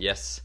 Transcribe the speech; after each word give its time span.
Yes. 0.00 0.42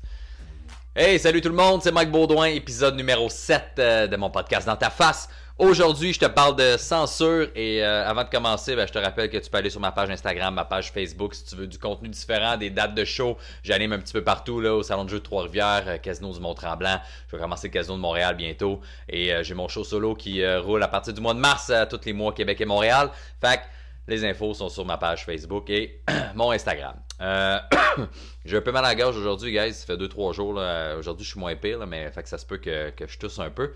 Hey, 0.93 1.17
salut 1.17 1.39
tout 1.39 1.47
le 1.47 1.55
monde, 1.55 1.81
c'est 1.81 1.92
Mike 1.94 2.12
Baudouin, 2.12 2.47
épisode 2.47 2.97
numéro 2.97 3.29
7 3.29 3.63
euh, 3.79 4.07
de 4.07 4.18
mon 4.18 4.29
podcast 4.29 4.68
Dans 4.68 4.75
ta 4.75 4.89
face. 4.89 5.29
Aujourd'hui, 5.57 6.12
je 6.12 6.20
te 6.20 6.25
parle 6.25 6.57
de 6.57 6.75
censure 6.75 7.47
et 7.55 7.81
euh, 7.81 8.05
avant 8.05 8.26
de 8.26 8.29
commencer, 8.29 8.76
ben, 8.76 8.86
je 8.86 8.91
te 8.91 8.99
rappelle 8.99 9.29
que 9.29 9.38
tu 9.38 9.49
peux 9.49 9.57
aller 9.57 9.70
sur 9.70 9.79
ma 9.79 9.94
page 9.94 10.10
Instagram, 10.10 10.54
ma 10.55 10.65
page 10.65 10.91
Facebook 10.91 11.33
si 11.33 11.46
tu 11.46 11.55
veux 11.55 11.68
du 11.68 11.79
contenu 11.79 12.10
différent, 12.10 12.57
des 12.57 12.70
dates 12.70 12.96
de 12.96 13.05
show. 13.05 13.38
J'anime 13.64 13.93
un 13.93 14.00
petit 14.00 14.11
peu 14.11 14.25
partout 14.25 14.60
là, 14.60 14.75
au 14.75 14.83
Salon 14.83 15.05
de 15.05 15.10
jeu 15.10 15.20
de 15.20 15.23
Trois-Rivières, 15.23 15.86
euh, 15.87 15.97
Casino 16.00 16.33
du 16.33 16.42
Mont-Tremblant. 16.42 17.00
Je 17.32 17.37
vais 17.37 17.42
commencer 17.42 17.69
le 17.69 17.74
Casino 17.74 17.96
de 17.96 18.01
Montréal 18.01 18.36
bientôt 18.36 18.82
et 19.07 19.32
j'ai 19.42 19.54
mon 19.54 19.69
show 19.69 19.86
solo 19.86 20.15
qui 20.15 20.46
roule 20.57 20.83
à 20.83 20.89
partir 20.89 21.14
du 21.14 21.21
mois 21.21 21.33
de 21.33 21.39
mars, 21.39 21.71
tous 21.89 22.01
les 22.04 22.11
mois 22.11 22.33
Québec 22.33 22.60
et 22.60 22.65
Montréal. 22.65 23.10
Fait 23.39 23.57
que 23.57 23.61
les 24.07 24.25
infos 24.25 24.53
sont 24.53 24.69
sur 24.69 24.85
ma 24.85 24.97
page 24.97 25.25
Facebook 25.25 25.69
et 25.69 26.01
mon 26.35 26.51
Instagram. 26.51 26.96
Euh, 27.21 27.59
j'ai 28.46 28.57
un 28.57 28.61
peu 28.61 28.71
mal 28.71 28.86
à 28.86 28.89
la 28.89 28.96
gorge 28.96 29.18
aujourd'hui, 29.18 29.51
guys. 29.51 29.73
Ça 29.73 29.86
fait 29.86 29.97
2-3 29.97 30.33
jours. 30.33 30.61
Aujourd'hui, 30.97 31.25
je 31.25 31.32
suis 31.32 31.39
moins 31.39 31.55
pire, 31.55 31.86
mais 31.87 32.11
fait 32.11 32.23
que 32.23 32.30
ça 32.30 32.38
se 32.38 32.45
peut 32.45 32.58
que, 32.58 32.91
je 33.08 33.17
tousse 33.17 33.39
un 33.39 33.49
peu. 33.49 33.73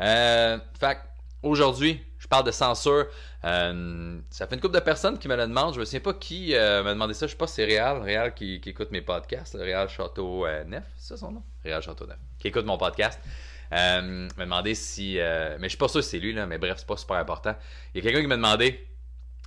Euh, 0.00 0.58
fait 0.78 0.98
aujourd'hui, 1.42 2.02
je 2.18 2.26
parle 2.26 2.44
de 2.44 2.50
censure. 2.50 3.06
Euh, 3.44 4.18
ça 4.30 4.46
fait 4.46 4.56
une 4.56 4.60
couple 4.60 4.74
de 4.74 4.80
personnes 4.80 5.18
qui 5.18 5.28
me 5.28 5.36
le 5.36 5.46
demandent. 5.46 5.74
Je 5.74 5.80
me 5.80 5.84
souviens 5.84 6.00
pas 6.00 6.14
qui 6.14 6.52
m'a 6.52 6.82
demandé 6.82 7.14
ça. 7.14 7.26
Je 7.26 7.32
sais 7.32 7.38
pas 7.38 7.46
si 7.46 7.54
c'est 7.54 7.64
Réal, 7.64 8.02
Réal 8.02 8.34
qui, 8.34 8.60
écoute 8.64 8.90
mes 8.90 9.02
podcasts. 9.02 9.54
Réal 9.54 9.88
Château 9.88 10.46
Neuf, 10.66 10.84
c'est 10.96 11.14
ça 11.14 11.16
son 11.16 11.32
nom? 11.32 11.42
Réal 11.62 11.82
Château 11.82 12.06
Neuf. 12.06 12.18
Qui 12.38 12.48
écoute 12.48 12.66
mon 12.66 12.78
podcast. 12.78 13.20
m'a 13.70 14.00
demandé 14.36 14.74
si. 14.74 15.14
mais 15.16 15.58
je 15.62 15.68
suis 15.68 15.78
pas 15.78 15.88
sûr 15.88 16.02
si 16.02 16.10
c'est 16.10 16.18
lui, 16.18 16.32
là, 16.32 16.46
mais 16.46 16.58
bref, 16.58 16.78
c'est 16.78 16.86
pas 16.86 16.96
super 16.96 17.16
important. 17.16 17.54
Il 17.94 17.98
y 17.98 18.00
a 18.00 18.02
quelqu'un 18.02 18.22
qui 18.22 18.28
m'a 18.28 18.36
demandé 18.36 18.86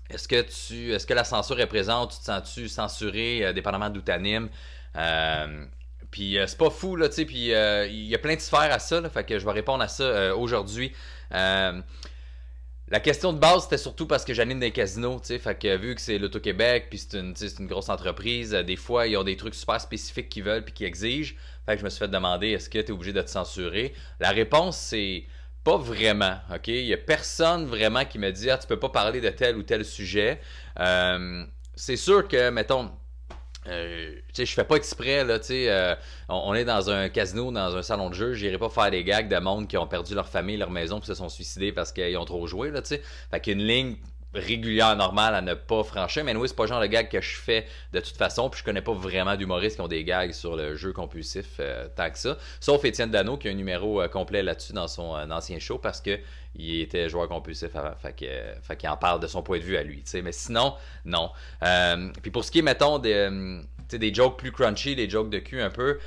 est-ce 0.10 0.28
que 0.28 0.42
tu 0.42 0.94
est-ce 0.94 1.08
que 1.08 1.14
la 1.14 1.24
censure 1.24 1.60
est 1.60 1.68
présente? 1.68 2.12
Tu 2.12 2.20
te 2.20 2.26
sens-tu 2.26 2.70
censuré, 2.70 3.46
euh, 3.46 3.54
dépendamment 3.54 3.90
d'où 3.90 4.02
tu 4.02 4.12
animes? 4.12 4.50
Euh, 4.96 5.66
puis 6.12 6.38
euh, 6.38 6.46
c'est 6.46 6.58
pas 6.58 6.70
fou, 6.70 6.96
là, 6.96 7.10
tu 7.10 7.16
sais, 7.16 7.26
puis 7.26 7.48
il 7.48 8.06
y 8.06 8.16
a 8.16 8.20
plein 8.20 8.36
de 8.36 8.42
sphères 8.42 8.72
à 8.72 8.80
ça, 8.80 9.02
là, 9.02 9.10
fait 9.10 9.24
que 9.24 9.40
je 9.40 9.46
vais 9.46 9.52
répondre 9.52 9.84
à 9.84 9.88
ça 9.88 10.36
aujourd'hui. 10.36 10.94
la 11.32 13.00
question 13.02 13.34
de 13.34 13.40
base, 13.40 13.64
c'était 13.64 13.80
surtout 13.80 14.06
parce 14.06 14.24
que 14.24 14.34
j'anime 14.36 14.60
des 14.60 14.70
casinos, 14.70 15.20
tu 15.22 15.28
sais, 15.28 15.40
fait 15.40 15.58
que 15.58 15.76
vu 15.76 15.96
que 15.96 16.02
c'est 16.02 16.20
l'Auto-Québec, 16.20 16.88
puis 16.92 17.00
c'est 17.00 17.18
une, 17.18 17.34
une 17.60 17.68
grosse 17.68 17.90
entreprise, 17.90 18.52
des 18.52 18.76
fois, 18.76 19.08
ils 19.08 19.18
ont 19.18 19.24
des 19.24 19.38
trucs 19.38 19.56
super 19.56 19.82
spécifiques 19.82 20.30
qu'ils 20.30 20.44
veulent 20.44 20.64
puis 20.64 20.74
qu'ils 20.74 20.86
exigent. 20.86 21.36
Fait 21.66 21.74
que 21.74 21.80
je 21.80 21.86
me 21.86 21.90
suis 21.90 22.00
fait 22.00 22.10
demander, 22.10 22.50
est-ce 22.50 22.70
que 22.70 22.78
tu 22.78 22.88
es 22.88 22.92
obligé 22.92 23.14
de 23.14 23.22
te 23.22 23.30
censurer? 23.30 23.96
La 24.20 24.30
réponse, 24.30 24.78
c'est 24.78 25.24
pas 25.64 25.78
vraiment, 25.78 26.38
OK? 26.54 26.68
Il 26.68 26.86
y 26.86 26.94
a 26.94 26.98
personne 26.98 27.66
vraiment 27.66 28.06
qui 28.06 28.20
me 28.20 28.32
dit 28.32 28.50
Ah, 28.50 28.58
tu 28.58 28.68
peux 28.68 28.80
pas 28.80 28.90
parler 28.90 29.22
de 29.22 29.30
tel 29.30 29.58
ou 29.58 29.64
tel 29.64 29.86
sujet. 29.86 30.40
Euh, 30.80 31.46
c'est 31.76 31.96
sûr 31.96 32.28
que, 32.28 32.50
mettons, 32.50 32.92
euh, 33.68 34.16
je 34.38 34.46
fais 34.46 34.66
pas 34.66 34.76
exprès, 34.76 35.24
là, 35.24 35.40
euh, 35.50 35.96
on, 36.28 36.54
est 36.54 36.66
dans 36.66 36.90
un 36.90 37.08
casino, 37.08 37.52
dans 37.52 37.76
un 37.78 37.82
salon 37.82 38.10
de 38.10 38.16
jeu, 38.16 38.34
j'irai 38.34 38.58
pas 38.58 38.70
faire 38.70 38.92
des 38.92 39.04
gags 39.04 39.30
de 39.30 39.40
monde 39.40 39.68
qui 39.68 39.78
ont 39.78 39.88
perdu 39.88 40.16
leur 40.16 40.28
famille, 40.28 40.58
leur 40.58 40.70
maison, 40.70 41.00
puis 41.00 41.08
se 41.08 41.14
sont 41.14 41.30
suicidés 41.30 41.72
parce 41.72 41.94
qu'ils 41.94 42.18
ont 42.18 42.26
trop 42.26 42.46
joué, 42.46 42.72
là, 42.72 42.82
tu 42.82 42.90
sais. 42.90 43.02
Fait 43.32 43.40
qu'il 43.40 43.58
y 43.58 43.62
a 43.62 43.62
une 43.62 43.68
ligne 43.68 43.96
régulière, 44.34 44.96
normale 44.96 45.36
à 45.36 45.42
ne 45.42 45.54
pas 45.54 45.84
franchir. 45.84 46.24
Mais 46.24 46.36
oui, 46.36 46.48
c'est 46.48 46.56
pas 46.56 46.64
le 46.64 46.70
genre 46.70 46.82
de 46.82 46.88
gag 46.88 47.10
que 47.10 47.22
je 47.22 47.36
fais 47.36 47.66
de 47.92 48.00
toute 48.00 48.18
façon. 48.18 48.50
Puis 48.50 48.60
je 48.60 48.66
connais 48.66 48.82
pas 48.82 48.94
vraiment 48.94 49.36
d'humoristes 49.36 49.76
qui 49.76 49.82
ont 49.82 49.88
des 49.88 50.04
gags 50.04 50.32
sur 50.32 50.56
le 50.56 50.76
jeu 50.76 50.94
compulsif 50.94 51.58
euh, 51.60 51.88
tant 51.96 52.10
que 52.10 52.18
ça. 52.18 52.38
Sauf 52.60 52.84
Étienne 52.86 53.12
Dano 53.12 53.38
qui 53.38 53.48
a 53.48 53.52
un 53.52 53.56
numéro 53.56 54.02
euh, 54.02 54.08
complet 54.08 54.44
là-dessus 54.44 54.74
dans 54.74 54.88
son 54.88 55.16
euh, 55.16 55.26
ancien 55.30 55.60
show 55.60 55.78
parce 55.78 56.02
que 56.02 56.20
il 56.56 56.82
était 56.82 57.10
joueur 57.10 57.28
compulsif 57.28 57.76
avant. 57.76 57.96
Fait 57.98 58.14
qu'il 58.14 58.90
en 58.90 58.98
parle 58.98 59.20
de 59.20 59.28
son 59.28 59.42
point 59.42 59.58
de 59.58 59.64
vue 59.64 59.78
à 59.78 59.84
lui. 59.84 60.04
Mais 60.24 60.32
sinon, 60.32 60.76
non. 61.04 61.32
puis 62.22 62.30
pour 62.30 62.44
ce 62.44 62.52
qui 62.52 62.60
est, 62.60 62.64
mettons, 62.64 63.00
des, 63.00 63.28
des 63.92 64.14
jokes 64.14 64.38
plus 64.38 64.52
crunchy, 64.52 64.96
des 64.96 65.10
jokes 65.10 65.32
de 65.32 65.40
cul 65.40 65.62
un 65.62 65.72
peu, 65.72 65.98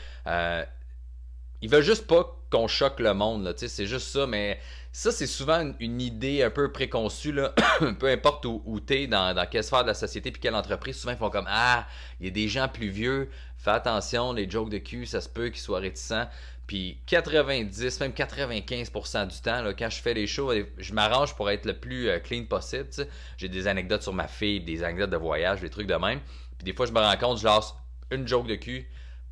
il 1.62 1.68
veut 1.68 1.82
juste 1.82 2.06
pas 2.06 2.36
qu'on 2.50 2.68
choque 2.68 3.00
le 3.00 3.12
monde. 3.12 3.52
C'est 3.56 3.86
juste 3.86 4.06
ça, 4.06 4.28
mais 4.28 4.60
ça, 4.96 5.12
c'est 5.12 5.26
souvent 5.26 5.74
une, 5.78 6.00
idée 6.00 6.42
un 6.42 6.48
peu 6.48 6.72
préconçue, 6.72 7.30
là. 7.30 7.52
peu 8.00 8.06
importe 8.06 8.46
où, 8.46 8.62
où 8.64 8.80
tu 8.80 8.94
es, 8.94 9.06
dans, 9.06 9.34
dans, 9.34 9.46
quelle 9.46 9.62
sphère 9.62 9.82
de 9.82 9.88
la 9.88 9.94
société, 9.94 10.30
puis 10.30 10.40
quelle 10.40 10.54
entreprise, 10.54 10.96
souvent 10.96 11.12
ils 11.12 11.18
font 11.18 11.28
comme 11.28 11.44
Ah, 11.50 11.86
il 12.18 12.24
y 12.24 12.28
a 12.30 12.32
des 12.32 12.48
gens 12.48 12.66
plus 12.66 12.88
vieux, 12.88 13.28
fais 13.58 13.72
attention, 13.72 14.32
les 14.32 14.48
jokes 14.48 14.70
de 14.70 14.78
cul, 14.78 15.04
ça 15.04 15.20
se 15.20 15.28
peut 15.28 15.50
qu'ils 15.50 15.60
soient 15.60 15.80
réticents. 15.80 16.26
Puis 16.66 16.98
90, 17.08 18.00
même 18.00 18.12
95% 18.12 19.26
du 19.26 19.38
temps, 19.42 19.60
là, 19.60 19.74
quand 19.74 19.90
je 19.90 20.00
fais 20.00 20.14
les 20.14 20.26
shows, 20.26 20.50
je 20.78 20.94
m'arrange 20.94 21.36
pour 21.36 21.50
être 21.50 21.66
le 21.66 21.74
plus 21.74 22.08
euh, 22.08 22.18
clean 22.18 22.46
possible. 22.46 22.88
J'ai 23.36 23.50
des 23.50 23.68
anecdotes 23.68 24.02
sur 24.02 24.14
ma 24.14 24.28
fille, 24.28 24.60
des 24.60 24.82
anecdotes 24.82 25.10
de 25.10 25.18
voyage, 25.18 25.60
des 25.60 25.68
trucs 25.68 25.88
de 25.88 25.96
même. 25.96 26.20
Puis 26.56 26.64
des 26.64 26.72
fois, 26.72 26.86
je 26.86 26.92
me 26.92 27.00
rends 27.00 27.18
compte, 27.18 27.38
je 27.38 27.44
lance 27.44 27.74
une 28.10 28.26
joke 28.26 28.46
de 28.46 28.54
cul, 28.54 28.88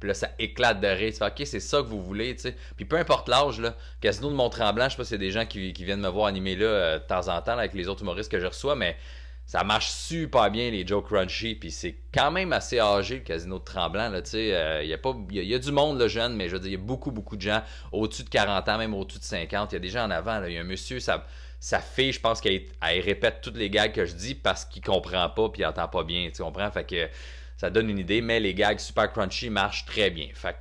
là, 0.06 0.14
ça 0.14 0.30
éclate 0.38 0.80
de 0.80 0.86
rire. 0.86 1.12
OK, 1.20 1.42
c'est 1.44 1.60
ça 1.60 1.78
que 1.78 1.86
vous 1.86 2.02
voulez, 2.02 2.34
tu 2.34 2.42
sais. 2.42 2.56
Puis 2.76 2.84
peu 2.84 2.96
importe 2.96 3.28
l'âge, 3.28 3.60
là, 3.60 3.76
Casino 4.00 4.30
de 4.30 4.34
Mont-Tremblant, 4.34 4.86
je 4.86 4.90
sais 4.90 4.96
pas 4.96 5.04
s'il 5.04 5.14
y 5.14 5.24
a 5.24 5.26
des 5.26 5.30
gens 5.30 5.46
qui, 5.46 5.72
viennent 5.72 6.00
me 6.00 6.08
voir 6.08 6.26
animer 6.26 6.56
là 6.56 6.66
euh, 6.66 6.98
de 6.98 7.04
temps 7.04 7.28
en 7.28 7.40
temps 7.42 7.58
avec 7.58 7.74
les 7.74 7.88
autres 7.88 8.02
humoristes 8.02 8.30
que 8.30 8.40
je 8.40 8.46
reçois, 8.46 8.76
mais 8.76 8.96
ça 9.46 9.62
marche 9.62 9.90
super 9.90 10.50
bien, 10.50 10.70
les 10.70 10.86
Joe 10.86 11.04
Crunchy. 11.04 11.54
Puis 11.54 11.70
c'est 11.70 11.96
quand 12.12 12.30
même 12.30 12.52
assez 12.52 12.78
âgé, 12.78 13.16
le 13.16 13.20
Casino 13.22 13.58
de 13.58 13.64
Tremblant, 13.64 14.08
là, 14.08 14.22
tu 14.22 14.30
sais. 14.30 14.54
Euh, 14.54 14.82
il 14.82 14.88
y, 14.88 14.94
a 14.94 15.42
y, 15.42 15.54
a 15.54 15.58
du 15.58 15.72
monde, 15.72 15.98
le 15.98 16.08
jeune, 16.08 16.34
mais 16.34 16.48
je 16.48 16.54
veux 16.54 16.60
dire, 16.60 16.70
il 16.70 16.74
y 16.74 16.82
a 16.82 16.84
beaucoup, 16.84 17.10
beaucoup 17.10 17.36
de 17.36 17.42
gens 17.42 17.62
au-dessus 17.92 18.24
de 18.24 18.30
40 18.30 18.68
ans, 18.68 18.78
même 18.78 18.94
au-dessus 18.94 19.18
de 19.18 19.24
50. 19.24 19.72
Il 19.72 19.74
y 19.74 19.76
a 19.76 19.80
des 19.80 19.88
gens 19.88 20.04
en 20.04 20.10
avant. 20.10 20.42
Il 20.44 20.52
y 20.52 20.58
a 20.58 20.60
un 20.60 20.64
monsieur, 20.64 21.00
ça 21.00 21.26
sa 21.64 21.80
fille, 21.80 22.12
je 22.12 22.20
pense 22.20 22.42
qu'elle 22.42 22.66
répète 22.82 23.40
toutes 23.40 23.56
les 23.56 23.70
gags 23.70 23.90
que 23.90 24.04
je 24.04 24.12
dis 24.12 24.34
parce 24.34 24.66
qu'il 24.66 24.82
comprend 24.82 25.30
pas 25.30 25.48
puis 25.48 25.62
il 25.62 25.64
entend 25.64 25.88
pas 25.88 26.04
bien, 26.04 26.28
tu 26.30 26.42
comprends? 26.42 26.70
Fait 26.70 26.84
que 26.84 27.08
ça 27.56 27.70
donne 27.70 27.90
une 27.90 27.98
idée, 27.98 28.20
mais 28.20 28.40
les 28.40 28.54
gags 28.54 28.78
super 28.78 29.12
crunchy 29.12 29.50
marchent 29.50 29.84
très 29.84 30.10
bien. 30.10 30.28
Fait, 30.34 30.56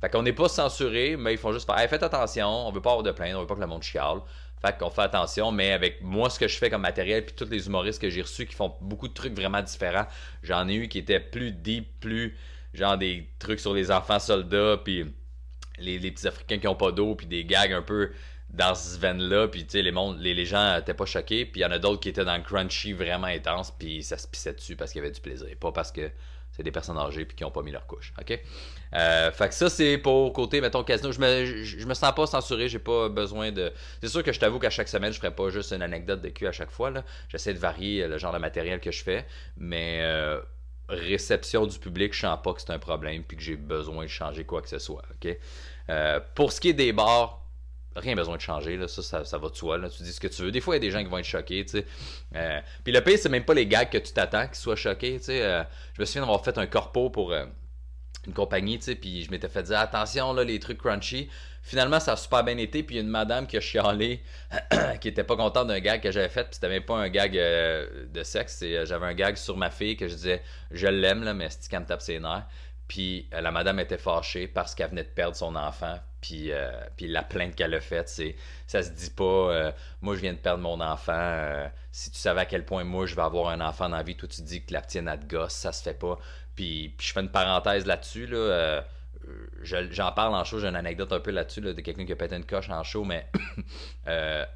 fait 0.00 0.10
qu'on 0.10 0.22
n'est 0.22 0.32
pas 0.32 0.48
censuré, 0.48 1.16
mais 1.16 1.32
ils 1.34 1.38
font 1.38 1.52
juste 1.52 1.66
faire 1.66 1.88
faites 1.88 2.02
attention, 2.02 2.48
on 2.68 2.72
veut 2.72 2.82
pas 2.82 2.90
avoir 2.90 3.02
de 3.02 3.12
plainte, 3.12 3.34
on 3.34 3.40
veut 3.40 3.46
pas 3.46 3.54
que 3.54 3.60
le 3.60 3.66
monde 3.66 3.82
chiale. 3.82 4.20
Fait 4.60 4.76
qu'on 4.78 4.90
fait 4.90 5.02
attention, 5.02 5.52
mais 5.52 5.72
avec 5.72 6.00
moi, 6.02 6.30
ce 6.30 6.38
que 6.38 6.48
je 6.48 6.56
fais 6.56 6.70
comme 6.70 6.82
matériel, 6.82 7.24
puis 7.24 7.34
tous 7.34 7.50
les 7.50 7.66
humoristes 7.66 8.00
que 8.00 8.08
j'ai 8.08 8.22
reçus 8.22 8.46
qui 8.46 8.54
font 8.54 8.74
beaucoup 8.80 9.08
de 9.08 9.12
trucs 9.12 9.34
vraiment 9.34 9.60
différents, 9.60 10.06
j'en 10.42 10.68
ai 10.68 10.74
eu 10.74 10.88
qui 10.88 10.98
étaient 10.98 11.20
plus 11.20 11.52
deep, 11.52 12.00
plus 12.00 12.36
genre 12.72 12.96
des 12.96 13.28
trucs 13.38 13.60
sur 13.60 13.74
les 13.74 13.90
enfants 13.90 14.18
soldats, 14.18 14.78
puis 14.82 15.04
les, 15.78 15.98
petits 15.98 16.26
Africains 16.26 16.58
qui 16.58 16.68
ont 16.68 16.74
pas 16.74 16.92
d'eau, 16.92 17.14
puis 17.14 17.26
des 17.26 17.44
gags 17.44 17.72
un 17.72 17.82
peu 17.82 18.10
dans 18.54 18.74
ce 18.74 18.98
veine-là, 18.98 19.48
puis 19.48 19.64
tu 19.66 19.82
sais, 19.82 19.82
les, 19.82 20.44
gens 20.46 20.78
étaient 20.78 20.94
pas 20.94 21.06
choqués, 21.06 21.44
puis 21.44 21.60
il 21.60 21.64
y 21.64 21.66
en 21.66 21.72
a 21.72 21.78
d'autres 21.78 22.00
qui 22.00 22.08
étaient 22.08 22.24
dans 22.24 22.36
le 22.36 22.42
crunchy 22.42 22.92
vraiment 22.92 23.26
intense, 23.26 23.72
puis 23.72 24.02
ça 24.02 24.16
se 24.16 24.28
pissait 24.28 24.52
dessus 24.52 24.76
parce 24.76 24.92
qu'il 24.92 25.00
y 25.00 25.04
avait 25.04 25.12
du 25.12 25.20
plaisir, 25.20 25.48
pas 25.58 25.72
parce 25.72 25.90
que 25.90 26.10
c'est 26.52 26.62
des 26.62 26.70
personnes 26.70 26.98
âgées 26.98 27.24
puis 27.24 27.36
qui 27.36 27.42
n'ont 27.42 27.50
pas 27.50 27.62
mis 27.62 27.72
leur 27.72 27.84
couche. 27.86 28.12
OK? 28.20 28.38
Euh, 28.94 29.32
fait 29.32 29.48
que 29.48 29.54
ça, 29.54 29.68
c'est 29.68 29.98
pour 29.98 30.32
côté, 30.32 30.60
mettons, 30.60 30.84
casino. 30.84 31.10
Je 31.10 31.18
me, 31.18 31.64
je, 31.64 31.84
me 31.84 31.94
sens 31.94 32.14
pas 32.14 32.26
censuré, 32.26 32.68
j'ai 32.68 32.78
pas 32.78 33.08
besoin 33.08 33.50
de. 33.50 33.72
C'est 34.00 34.08
sûr 34.08 34.22
que 34.22 34.32
je 34.32 34.38
t'avoue 34.38 34.60
qu'à 34.60 34.70
chaque 34.70 34.86
semaine, 34.86 35.12
je 35.12 35.18
ferai 35.18 35.34
pas 35.34 35.50
juste 35.50 35.72
une 35.72 35.82
anecdote 35.82 36.22
de 36.22 36.28
cul 36.28 36.46
à 36.46 36.52
chaque 36.52 36.70
fois. 36.70 36.92
J'essaie 37.28 37.54
de 37.54 37.58
varier 37.58 38.06
le 38.06 38.18
genre 38.18 38.32
de 38.32 38.38
matériel 38.38 38.78
que 38.78 38.92
je 38.92 39.02
fais, 39.02 39.26
mais 39.56 39.98
euh, 40.02 40.40
réception 40.88 41.66
du 41.66 41.76
public, 41.80 42.14
je 42.14 42.20
sens 42.20 42.38
pas 42.40 42.52
que 42.52 42.60
c'est 42.60 42.70
un 42.70 42.78
problème 42.78 43.24
puis 43.24 43.36
que 43.36 43.42
j'ai 43.42 43.56
besoin 43.56 44.04
de 44.04 44.08
changer 44.08 44.44
quoi 44.44 44.62
que 44.62 44.68
ce 44.68 44.78
soit. 44.78 45.02
OK? 45.10 45.36
Euh, 45.90 46.20
pour 46.36 46.52
ce 46.52 46.60
qui 46.60 46.68
est 46.68 46.74
des 46.74 46.92
bars, 46.92 47.43
rien 47.96 48.14
besoin 48.14 48.36
de 48.36 48.40
changer, 48.40 48.76
là. 48.76 48.88
Ça, 48.88 49.24
ça, 49.24 49.38
va 49.38 49.48
de 49.48 49.54
soi. 49.54 49.78
Tu 49.88 50.02
dis 50.02 50.12
ce 50.12 50.20
que 50.20 50.28
tu 50.28 50.42
veux. 50.42 50.50
Des 50.50 50.60
fois, 50.60 50.74
il 50.74 50.82
y 50.82 50.82
a 50.82 50.88
des 50.88 50.90
gens 50.90 51.02
qui 51.02 51.10
vont 51.10 51.18
être 51.18 51.24
choqués, 51.24 51.64
tu 51.64 51.78
sais. 51.78 51.86
Euh, 52.34 52.60
puis 52.82 52.92
le 52.92 53.00
pire, 53.00 53.18
c'est 53.18 53.28
même 53.28 53.44
pas 53.44 53.54
les 53.54 53.66
gags 53.66 53.90
que 53.90 53.98
tu 53.98 54.12
t'attends 54.12 54.46
qu'ils 54.46 54.56
soient 54.56 54.76
choqués, 54.76 55.18
tu 55.18 55.26
sais. 55.26 55.42
Euh, 55.42 55.62
je 55.94 56.00
me 56.00 56.04
souviens 56.04 56.22
d'avoir 56.22 56.44
fait 56.44 56.58
un 56.58 56.66
corpo 56.66 57.10
pour 57.10 57.32
euh, 57.32 57.44
une 58.26 58.32
compagnie, 58.32 58.78
tu 58.78 58.86
sais, 58.86 58.94
puis 58.94 59.22
je 59.22 59.30
m'étais 59.30 59.48
fait 59.48 59.62
dire, 59.62 59.78
attention, 59.78 60.32
là, 60.32 60.44
les 60.44 60.58
trucs 60.58 60.78
crunchy. 60.78 61.28
Finalement, 61.62 61.98
ça 61.98 62.12
a 62.12 62.16
super 62.16 62.44
bien 62.44 62.58
été, 62.58 62.82
puis 62.82 62.96
il 62.96 62.98
y 62.98 63.00
a 63.00 63.04
une 63.04 63.08
madame 63.08 63.46
qui 63.46 63.56
a 63.56 63.60
chialé, 63.60 64.22
qui 65.00 65.08
était 65.08 65.24
pas 65.24 65.36
contente 65.36 65.68
d'un 65.68 65.80
gag 65.80 66.02
que 66.02 66.10
j'avais 66.10 66.28
fait, 66.28 66.44
puis 66.44 66.54
c'était 66.54 66.68
même 66.68 66.82
pas 66.82 66.96
un 66.96 67.08
gag 67.08 67.32
de 67.32 68.22
sexe, 68.22 68.62
j'avais 68.84 69.06
un 69.06 69.14
gag 69.14 69.36
sur 69.36 69.56
ma 69.56 69.70
fille 69.70 69.96
que 69.96 70.06
je 70.06 70.14
disais, 70.14 70.42
je 70.70 70.86
l'aime, 70.86 71.22
là, 71.22 71.32
mais 71.32 71.48
c'est 71.48 71.70
quand 71.70 71.80
me 71.80 71.86
tape 71.86 72.02
ses 72.02 72.18
nerfs. 72.18 72.46
Puis 72.88 73.28
la 73.32 73.50
madame 73.50 73.80
était 73.80 73.98
fâchée 73.98 74.46
parce 74.46 74.74
qu'elle 74.74 74.90
venait 74.90 75.04
de 75.04 75.08
perdre 75.08 75.36
son 75.36 75.56
enfant, 75.56 75.98
puis, 76.20 76.52
euh, 76.52 76.70
puis 76.96 77.06
la 77.06 77.22
plainte 77.22 77.54
qu'elle 77.54 77.74
a 77.74 77.80
faite, 77.80 78.08
c'est 78.08 78.36
ça 78.66 78.82
se 78.82 78.90
dit 78.90 79.10
pas 79.10 79.24
euh, 79.24 79.72
moi 80.02 80.14
je 80.16 80.20
viens 80.20 80.32
de 80.32 80.38
perdre 80.38 80.62
mon 80.62 80.80
enfant. 80.80 81.12
Euh, 81.14 81.66
si 81.92 82.10
tu 82.10 82.18
savais 82.18 82.42
à 82.42 82.46
quel 82.46 82.64
point 82.64 82.84
moi 82.84 83.06
je 83.06 83.14
vais 83.14 83.22
avoir 83.22 83.48
un 83.48 83.60
enfant 83.60 83.88
dans 83.88 83.96
la 83.96 84.02
vie, 84.02 84.16
toi 84.16 84.28
tu 84.28 84.42
dis 84.42 84.64
que 84.64 84.72
la 84.72 84.82
tienne 84.82 85.08
a 85.08 85.16
de 85.16 85.26
gosse, 85.26 85.54
ça 85.54 85.72
se 85.72 85.82
fait 85.82 85.98
pas. 85.98 86.18
Puis, 86.54 86.94
je 87.00 87.12
fais 87.12 87.20
une 87.20 87.30
parenthèse 87.30 87.84
là-dessus. 87.84 88.26
Là, 88.26 88.84
j'en 89.62 90.12
parle 90.12 90.34
en 90.34 90.44
show, 90.44 90.58
j'ai 90.58 90.68
une 90.68 90.76
anecdote 90.76 91.12
un 91.12 91.20
peu 91.20 91.30
là-dessus 91.30 91.60
de 91.60 91.72
quelqu'un 91.80 92.04
qui 92.04 92.12
a 92.12 92.16
pété 92.16 92.36
une 92.36 92.44
coche 92.44 92.68
en 92.70 92.82
show, 92.82 93.04
mais 93.04 93.26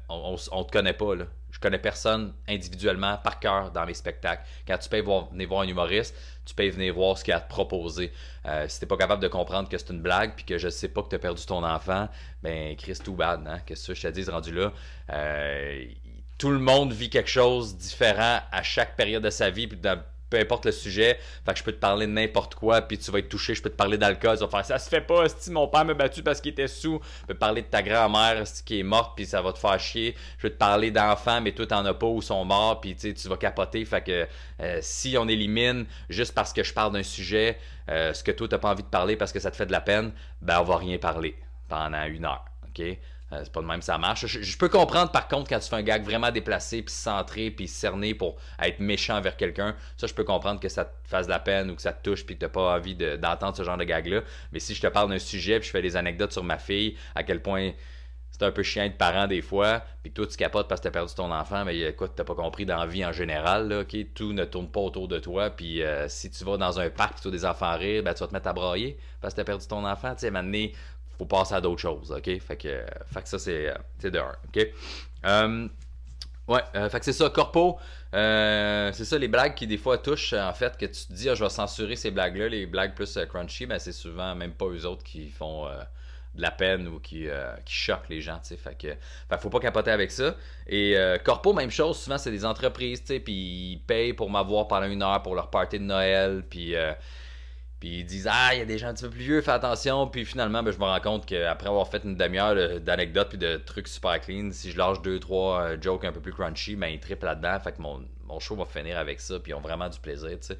on, 0.09 0.35
on, 0.51 0.63
te 0.63 0.71
connaît 0.71 0.93
pas. 0.93 1.15
Là. 1.15 1.25
Je 1.51 1.59
connais 1.59 1.79
personne 1.79 2.33
individuellement 2.47 3.17
par 3.17 3.39
cœur 3.39 3.71
dans 3.71 3.85
mes 3.85 3.93
spectacles. 3.93 4.43
Quand 4.67 4.77
tu 4.77 4.87
peux 4.87 5.01
venir 5.01 5.47
voir 5.47 5.61
un 5.61 5.67
humoriste, 5.67 6.15
tu 6.45 6.53
peux 6.53 6.69
venir 6.69 6.93
voir 6.93 7.17
ce 7.17 7.23
qu'il 7.23 7.33
a 7.33 7.37
à 7.37 7.41
te 7.41 7.49
proposer. 7.49 8.11
Euh, 8.45 8.67
si 8.67 8.79
t'es 8.79 8.85
pas 8.85 8.97
capable 8.97 9.21
de 9.21 9.27
comprendre 9.27 9.67
que 9.67 9.77
c'est 9.77 9.89
une 9.89 10.01
blague 10.01 10.35
puis 10.35 10.45
que 10.45 10.57
je 10.57 10.69
sais 10.69 10.89
pas 10.89 11.03
que 11.03 11.09
tu 11.09 11.15
as 11.15 11.19
perdu 11.19 11.45
ton 11.45 11.63
enfant, 11.63 12.07
ben 12.43 12.75
Chris 12.75 12.99
tout 13.03 13.13
bad, 13.13 13.47
hein? 13.47 13.59
Qu'est-ce 13.65 13.87
que 13.87 13.93
je 13.93 14.01
te 14.01 14.07
dis 14.07 14.29
rendu 14.29 14.53
là? 14.53 14.71
Euh, 15.11 15.85
tout 16.37 16.51
le 16.51 16.59
monde 16.59 16.93
vit 16.93 17.09
quelque 17.09 17.29
chose 17.29 17.75
différent 17.77 18.39
à 18.51 18.63
chaque 18.63 18.95
période 18.95 19.23
de 19.23 19.29
sa 19.29 19.49
vie, 19.49 19.67
peu 20.29 20.37
importe 20.37 20.65
le 20.65 20.71
sujet. 20.71 21.19
Fait 21.45 21.53
que 21.53 21.59
je 21.59 21.63
peux 21.63 21.71
te 21.71 21.79
parler 21.79 22.05
de 22.07 22.11
n'importe 22.11 22.55
quoi, 22.55 22.81
puis 22.81 22.97
tu 22.97 23.11
vas 23.11 23.19
être 23.19 23.29
touché. 23.29 23.55
Je 23.55 23.61
peux 23.61 23.69
te 23.69 23.75
parler 23.75 23.97
d'alcool. 23.97 24.37
Faire 24.37 24.65
ça 24.65 24.79
se 24.79 24.89
fait 24.89 25.01
pas. 25.01 25.27
Si 25.29 25.51
mon 25.51 25.67
père 25.67 25.85
m'a 25.85 25.93
battu 25.93 26.23
parce 26.23 26.41
qu'il 26.41 26.51
était 26.51 26.67
sous. 26.67 26.99
Je 27.21 27.27
peux 27.27 27.33
te 27.33 27.39
parler 27.39 27.61
de 27.61 27.67
ta 27.67 27.81
grand-mère 27.81 28.43
qui 28.65 28.79
est 28.79 28.83
morte, 28.83 29.13
puis 29.15 29.25
ça 29.25 29.41
va 29.41 29.53
te 29.53 29.59
faire 29.59 29.79
chier. 29.79 30.15
Je 30.37 30.43
peux 30.43 30.49
te 30.49 30.57
parler 30.57 30.91
d'enfants, 30.91 31.41
mais 31.41 31.51
toi 31.51 31.65
t'en 31.67 31.85
as 31.85 31.93
pas 31.93 32.07
ou 32.07 32.21
sont 32.21 32.45
morts, 32.45 32.81
puis 32.81 32.95
tu 32.95 33.27
vas 33.27 33.37
capoter. 33.37 33.83
Fait 33.85 34.03
que 34.03 34.27
euh, 34.61 34.79
si 34.81 35.17
on 35.17 35.27
élimine 35.27 35.85
juste 36.09 36.33
parce 36.33 36.53
que 36.53 36.63
je 36.63 36.73
parle 36.73 36.93
d'un 36.93 37.03
sujet, 37.03 37.57
euh, 37.89 38.13
ce 38.13 38.23
que 38.23 38.31
toi 38.31 38.47
t'as 38.47 38.57
pas 38.57 38.71
envie 38.71 38.83
de 38.83 38.87
parler 38.87 39.15
parce 39.15 39.31
que 39.31 39.39
ça 39.39 39.51
te 39.51 39.55
fait 39.55 39.65
de 39.65 39.71
la 39.71 39.81
peine, 39.81 40.11
ben 40.41 40.59
on 40.59 40.63
va 40.63 40.77
rien 40.77 40.97
parler 40.97 41.35
pendant 41.67 42.03
une 42.05 42.25
heure. 42.25 42.45
OK? 42.67 42.83
Euh, 43.31 43.41
c'est 43.43 43.51
pas 43.51 43.61
de 43.61 43.67
même 43.67 43.81
ça 43.81 43.97
marche. 43.97 44.25
Je, 44.25 44.57
peux 44.57 44.69
comprendre 44.69 45.11
par 45.11 45.27
contre 45.27 45.49
quand 45.49 45.59
tu 45.59 45.69
fais 45.69 45.75
un 45.75 45.83
gag 45.83 46.03
vraiment 46.03 46.31
déplacé, 46.31 46.81
puis 46.81 46.93
centré, 46.93 47.51
puis 47.51 47.67
cerné 47.67 48.13
pour 48.13 48.37
être 48.61 48.79
méchant 48.79 49.17
envers 49.17 49.37
quelqu'un. 49.37 49.75
Ça, 49.97 50.07
je 50.07 50.13
peux 50.13 50.23
comprendre 50.23 50.59
que 50.59 50.69
ça 50.69 50.85
te 50.85 51.07
fasse 51.07 51.27
de 51.27 51.31
la 51.31 51.39
peine 51.39 51.69
ou 51.69 51.75
que 51.75 51.81
ça 51.81 51.93
te 51.93 52.09
touche, 52.09 52.25
puis 52.25 52.35
que 52.35 52.41
t'as 52.41 52.49
pas 52.49 52.75
envie 52.75 52.95
d'entendre 52.95 53.55
ce 53.55 53.63
genre 53.63 53.77
de 53.77 53.83
gag-là. 53.83 54.21
Mais 54.51 54.59
si 54.59 54.73
je 54.73 54.81
te 54.81 54.87
parle 54.87 55.09
d'un 55.09 55.19
sujet, 55.19 55.59
puis 55.59 55.67
je 55.67 55.71
fais 55.71 55.81
des 55.81 55.95
anecdotes 55.95 56.31
sur 56.31 56.43
ma 56.43 56.57
fille, 56.57 56.95
à 57.15 57.23
quel 57.23 57.41
point 57.41 57.71
c'est 58.31 58.45
un 58.45 58.51
peu 58.51 58.63
chiant 58.63 58.87
de 58.87 58.93
parent 58.93 59.27
des 59.27 59.41
fois, 59.41 59.83
puis 60.01 60.11
toi 60.11 60.25
tu 60.25 60.37
capotes 60.37 60.67
parce 60.67 60.79
que 60.79 60.83
t'as 60.83 60.91
perdu 60.91 61.13
ton 61.13 61.31
enfant, 61.31 61.65
mais 61.65 61.77
écoute, 61.79 62.11
t'as 62.15 62.23
pas 62.23 62.35
compris 62.35 62.65
dans 62.65 62.77
la 62.77 62.85
vie 62.85 63.05
en 63.05 63.11
général, 63.11 63.67
là, 63.67 63.81
ok? 63.81 63.95
Tout 64.13 64.33
ne 64.33 64.45
tourne 64.45 64.69
pas 64.69 64.79
autour 64.79 65.07
de 65.07 65.19
toi, 65.19 65.49
puis 65.49 65.81
euh, 65.83 66.07
si 66.07 66.29
tu 66.31 66.43
vas 66.45 66.57
dans 66.57 66.79
un 66.79 66.89
parc 66.89 67.19
tu 67.21 67.27
as 67.27 67.31
des 67.31 67.45
enfants 67.45 67.77
rire, 67.77 68.03
ben 68.03 68.13
tu 68.13 68.19
vas 68.19 68.27
te 68.27 68.33
mettre 68.33 68.47
à 68.47 68.53
brailler 68.53 68.97
parce 69.19 69.33
que 69.33 69.41
t'as 69.41 69.45
perdu 69.45 69.67
ton 69.67 69.85
enfant, 69.85 70.13
tu 70.13 70.21
sais, 70.21 70.31
maintenant, 70.31 70.67
faut 71.19 71.25
passer 71.25 71.53
à 71.53 71.61
d'autres 71.61 71.81
choses, 71.81 72.11
ok? 72.11 72.39
Fait 72.39 72.55
que, 72.55 72.85
fait 73.13 73.21
que 73.21 73.27
ça, 73.27 73.37
c'est, 73.37 73.69
euh, 73.69 74.09
de 74.09 74.19
ok? 74.19 74.67
Euh, 75.25 75.67
ouais, 76.47 76.61
euh, 76.75 76.89
fait 76.89 76.99
que 76.99 77.05
c'est 77.05 77.13
ça, 77.13 77.29
Corpo, 77.29 77.77
c'est 78.13 79.05
ça, 79.05 79.17
les 79.17 79.27
blagues 79.27 79.53
qui 79.53 79.67
des 79.67 79.77
fois 79.77 79.97
touchent, 79.97 80.33
en 80.33 80.53
fait, 80.53 80.77
que 80.77 80.85
tu 80.85 81.07
te 81.07 81.13
dis, 81.13 81.29
ah, 81.29 81.35
je 81.35 81.43
vais 81.43 81.49
censurer 81.49 81.97
ces 81.97 82.11
blagues-là, 82.11 82.47
les 82.47 82.65
blagues 82.65 82.95
plus 82.95 83.19
crunchy, 83.29 83.65
ben 83.65 83.79
c'est 83.79 83.91
souvent 83.91 84.33
même 84.33 84.53
pas 84.53 84.67
eux 84.67 84.85
autres 84.85 85.03
qui 85.03 85.27
font 85.29 85.67
de 86.35 86.41
la 86.41 86.51
peine 86.51 86.87
ou 86.87 86.99
qui, 86.99 87.27
qui 87.65 87.73
choquent 87.73 88.07
les 88.07 88.21
gens, 88.21 88.39
tu 88.39 88.55
sais. 88.55 88.57
Fait 88.57 88.77
que, 88.77 89.37
faut 89.37 89.49
pas 89.49 89.59
capoter 89.59 89.91
avec 89.91 90.11
ça. 90.11 90.35
Et 90.67 90.95
Corpo, 91.25 91.51
même 91.51 91.71
chose, 91.71 91.99
souvent 91.99 92.17
c'est 92.17 92.31
des 92.31 92.45
entreprises, 92.45 93.01
tu 93.01 93.07
sais, 93.07 93.19
puis 93.19 93.33
ils 93.73 93.81
payent 93.85 94.13
pour 94.13 94.29
m'avoir 94.29 94.69
pendant 94.69 94.87
une 94.87 95.03
heure 95.03 95.21
pour 95.21 95.35
leur 95.35 95.49
party 95.49 95.79
de 95.79 95.83
Noël, 95.83 96.45
puis 96.49 96.75
puis 97.79 97.99
ils 97.99 98.05
disent 98.05 98.27
Ah, 98.29 98.53
il 98.53 98.59
y 98.59 98.61
a 98.61 98.65
des 98.65 98.77
gens 98.77 98.87
un 98.87 98.93
petit 98.93 99.05
peu 99.05 99.09
plus 99.11 99.21
vieux, 99.21 99.41
fais 99.41 99.51
attention. 99.51 100.07
Puis 100.07 100.25
finalement, 100.25 100.61
ben, 100.63 100.71
je 100.71 100.77
me 100.77 100.83
rends 100.83 100.99
compte 100.99 101.25
qu'après 101.25 101.69
avoir 101.69 101.87
fait 101.87 102.03
une 102.03 102.15
demi-heure 102.15 102.79
d'anecdotes 102.81 103.29
puis 103.29 103.37
de 103.37 103.57
trucs 103.57 103.87
super 103.87 104.19
clean, 104.19 104.49
si 104.51 104.71
je 104.71 104.77
lâche 104.77 105.01
deux, 105.01 105.19
trois 105.19 105.61
euh, 105.61 105.77
jokes 105.79 106.03
un 106.03 106.11
peu 106.11 106.19
plus 106.19 106.33
crunchy, 106.33 106.75
ben 106.75 106.87
ils 106.87 106.99
trippent 106.99 107.23
là-dedans. 107.23 107.57
Fait 107.59 107.71
que 107.71 107.81
mon, 107.81 108.03
mon, 108.25 108.39
show 108.39 108.55
va 108.55 108.65
finir 108.65 108.97
avec 108.97 109.21
ça. 109.21 109.39
Puis 109.39 109.51
ils 109.51 109.55
ont 109.55 109.61
vraiment 109.61 109.87
du 109.87 109.99
plaisir, 109.99 110.31
tu 110.31 110.37
sais. 110.41 110.57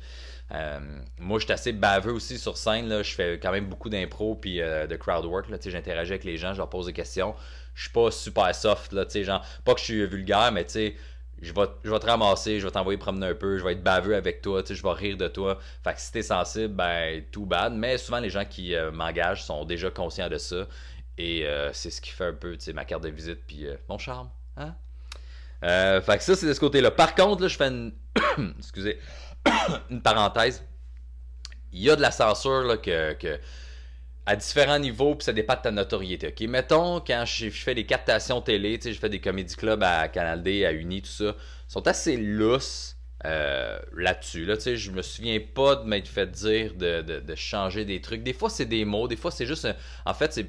Euh, 0.52 0.80
moi, 1.20 1.40
je 1.40 1.44
suis 1.44 1.54
assez 1.54 1.74
baveux 1.74 2.14
aussi 2.14 2.40
sur 2.40 2.58
scène. 2.58 2.88
Là. 2.88 3.04
Je 3.04 3.14
fais 3.14 3.40
quand 3.40 3.52
même 3.52 3.68
beaucoup 3.68 3.90
d'impro 3.90 4.36
puis 4.36 4.62
euh, 4.62 4.88
de 4.88 4.96
crowd 4.96 5.26
work. 5.26 5.46
J'interagis 5.64 6.12
avec 6.12 6.24
les 6.24 6.38
gens, 6.38 6.54
je 6.54 6.58
leur 6.58 6.70
pose 6.70 6.88
des 6.88 6.94
questions. 6.94 7.36
Je 7.76 7.84
suis 7.84 7.92
pas 7.92 8.12
super 8.12 8.54
soft, 8.56 8.92
là, 8.92 9.06
genre, 9.24 9.46
pas 9.64 9.74
que 9.74 9.80
je 9.80 9.86
suis 9.86 10.06
vulgaire, 10.06 10.52
mais 10.52 10.66
tu 10.66 10.72
sais 10.72 10.96
je 11.42 11.54
vais, 11.54 11.68
je 11.84 11.90
vais 11.90 12.00
te 12.00 12.06
ramasser, 12.06 12.60
je 12.60 12.66
vais 12.66 12.72
t'envoyer 12.72 12.98
promener 12.98 13.28
un 13.28 13.36
peu, 13.36 13.58
je 13.58 13.64
vais 13.64 13.74
être 13.74 13.84
baveux 13.84 14.16
avec 14.16 14.42
toi, 14.42 14.62
tu 14.62 14.70
sais, 14.70 14.76
je 14.76 14.84
vais 14.84 14.92
rire 14.92 15.18
de 15.18 15.28
toi. 15.28 15.58
Fait 15.84 15.94
que 15.94 16.02
si 16.02 16.12
t'es 16.12 16.22
sensible, 16.22 16.74
ben, 16.74 17.24
tout 17.32 17.46
bad. 17.46 17.74
Mais 17.74 17.98
souvent, 17.98 18.20
les 18.20 18.30
gens 18.30 18.46
qui 18.46 18.76
euh, 18.76 18.92
m'engagent 18.92 19.44
sont 19.44 19.66
déjà 19.66 19.90
conscients 19.90 20.30
de 20.30 20.38
ça. 20.38 20.68
Et 21.18 21.46
euh, 21.46 21.72
c'est 21.74 21.90
ce 21.90 22.02
qui 22.02 22.12
fait 22.12 22.26
un 22.26 22.34
peu, 22.34 22.58
tu 22.58 22.66
sais, 22.66 22.74
ma 22.74 22.86
carte 22.86 23.04
de 23.04 23.10
visite, 23.10 23.40
puis 23.46 23.68
euh, 23.68 23.76
mon 23.88 23.98
charme. 23.98 24.30
Hein? 24.58 24.76
fait 25.62 26.18
que 26.18 26.24
ça, 26.24 26.36
c'est 26.36 26.48
de 26.48 26.54
ce 26.54 26.60
côté-là. 26.60 26.92
Par 26.92 27.16
contre, 27.16 27.42
là, 27.42 27.48
je 27.48 27.58
fais 27.58 27.68
une. 27.68 27.94
Excusez. 28.58 29.00
une 29.90 30.02
parenthèse. 30.02 30.64
Il 31.72 31.82
y 31.82 31.90
a 31.90 31.96
de 31.96 32.02
la 32.02 32.12
censure, 32.12 32.64
là, 32.64 32.78
que 32.78 33.40
à 34.30 34.36
différents 34.36 34.78
niveaux, 34.78 35.16
puis 35.16 35.26
ça 35.26 35.34
dépend 35.34 35.56
de 35.56 35.62
ta 35.62 35.72
notoriété. 35.72 36.28
OK? 36.28 36.40
Mettons, 36.42 37.00
quand 37.00 37.24
je, 37.26 37.50
fais 37.50 37.74
des 37.74 37.88
captations 37.88 38.42
télé, 38.42 38.78
tu 38.78 38.84
sais, 38.84 38.94
je 38.94 39.00
fais 39.00 39.10
des 39.10 39.20
comédie 39.20 39.56
clubs 39.56 39.82
à 39.82 40.08
Canal 40.08 40.44
D, 40.44 40.66
à 40.66 40.72
Uni, 40.72 41.02
tout 41.02 41.10
ça, 41.10 41.36
sont 41.68 41.88
assez 41.88 42.16
lousses 42.16 42.96
euh, 43.26 43.80
là-dessus. 43.92 44.46
Là, 44.46 44.54
je 44.60 44.92
me 44.92 45.02
souviens 45.02 45.40
pas 45.40 45.78
de 45.78 45.86
m'être 45.86 46.08
fait 46.08 46.30
dire 46.30 46.76
de, 46.76 47.02
de, 47.02 47.36
changer 47.36 47.86
des 47.86 48.02
trucs. 48.02 48.22
Des 48.22 48.34
fois, 48.34 48.52
c'est 48.52 48.68
des 48.68 48.86
mots, 48.86 49.08
des 49.08 49.16
fois, 49.16 49.32
c'est 49.32 49.48
juste. 49.48 49.68
En 50.06 50.14
fait, 50.14 50.32
c'est 50.32 50.46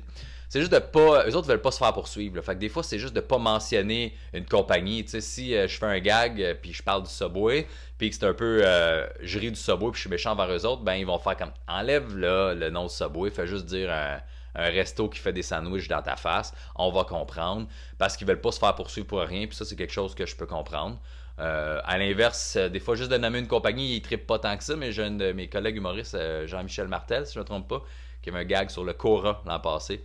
c'est 0.50 0.58
juste 0.58 0.73
de 0.73 0.81
pas. 0.81 1.29
Eux 1.29 1.37
autres 1.37 1.47
veulent 1.47 1.62
pas 1.62 1.70
se 1.70 1.79
faire 1.79 1.93
poursuivre. 1.93 2.43
Fait 2.43 2.55
que 2.56 2.58
des 2.58 2.69
fois, 2.69 2.82
c'est 2.82 2.99
juste 2.99 3.14
de 3.14 3.20
pas 3.20 3.38
mentionner 3.38 4.17
une 4.35 4.44
compagnie. 4.44 5.05
Tu 5.05 5.12
sais, 5.12 5.20
si 5.20 5.55
euh, 5.55 5.69
je 5.69 5.79
fais 5.79 5.87
un 5.87 6.00
gag 6.00 6.43
euh, 6.43 6.55
puis 6.61 6.73
je 6.73 6.82
parle 6.82 7.05
du 7.05 7.08
Subway, 7.08 7.69
puis 7.99 8.11
que 8.11 8.17
c'est 8.17 8.26
un 8.26 8.35
peu. 8.35 8.61
Euh, 8.64 9.06
je 9.20 9.38
ris 9.38 9.52
du 9.52 9.56
Subway 9.56 9.93
puis 9.93 9.99
je 9.99 10.00
suis 10.00 10.11
méchant 10.11 10.35
vers 10.35 10.50
eux 10.50 10.67
autres, 10.67 10.82
ben 10.82 10.94
ils 10.94 11.06
vont 11.06 11.20
faire 11.20 11.37
comme. 11.37 11.52
Enlève 11.69 12.17
là 12.17 12.52
le 12.52 12.69
nom 12.69 12.87
de 12.87 12.91
Subway, 12.91 13.31
fais 13.31 13.47
juste 13.47 13.67
dire 13.67 13.93
un, 13.93 14.20
resto 14.56 15.08
qui 15.08 15.20
fait 15.20 15.32
des 15.32 15.43
sandwichs 15.43 15.87
dans 15.87 16.02
ta 16.02 16.17
face. 16.17 16.53
On 16.75 16.91
va 16.91 17.05
comprendre. 17.05 17.69
Parce 17.96 18.17
qu'ils 18.17 18.26
veulent 18.26 18.41
pas 18.41 18.50
se 18.50 18.58
faire 18.58 18.75
poursuivre 18.75 19.06
pour 19.06 19.20
rien. 19.20 19.46
Puis 19.46 19.55
ça, 19.55 19.64
c'est 19.64 19.76
quelque 19.76 19.93
chose 19.93 20.17
que 20.17 20.26
je 20.26 20.35
peux 20.35 20.46
comprendre. 20.46 20.99
à 21.38 21.96
l'inverse, 21.96 22.56
des 22.56 22.81
fois, 22.81 22.96
juste 22.96 23.12
de 23.12 23.19
nommer 23.19 23.38
une 23.38 23.46
compagnie, 23.46 23.94
ils 23.94 24.03
trippent 24.03 24.26
pas 24.26 24.41
tant 24.41 24.56
que 24.56 24.64
ça, 24.64 24.75
mais 24.75 24.91
j'ai 24.91 25.05
un 25.05 25.12
de 25.12 25.31
mes 25.31 25.49
collègues 25.49 25.76
humoristes, 25.76 26.19
Jean-Michel 26.46 26.88
Martel, 26.88 27.25
si 27.25 27.35
je 27.35 27.38
ne 27.38 27.44
me 27.44 27.46
trompe 27.46 27.69
pas, 27.69 27.85
qui 28.20 28.31
avait 28.31 28.41
un 28.41 28.44
gag 28.44 28.69
sur 28.70 28.82
le 28.82 28.94
Cora 28.94 29.41
l'an 29.46 29.61
passé 29.61 30.05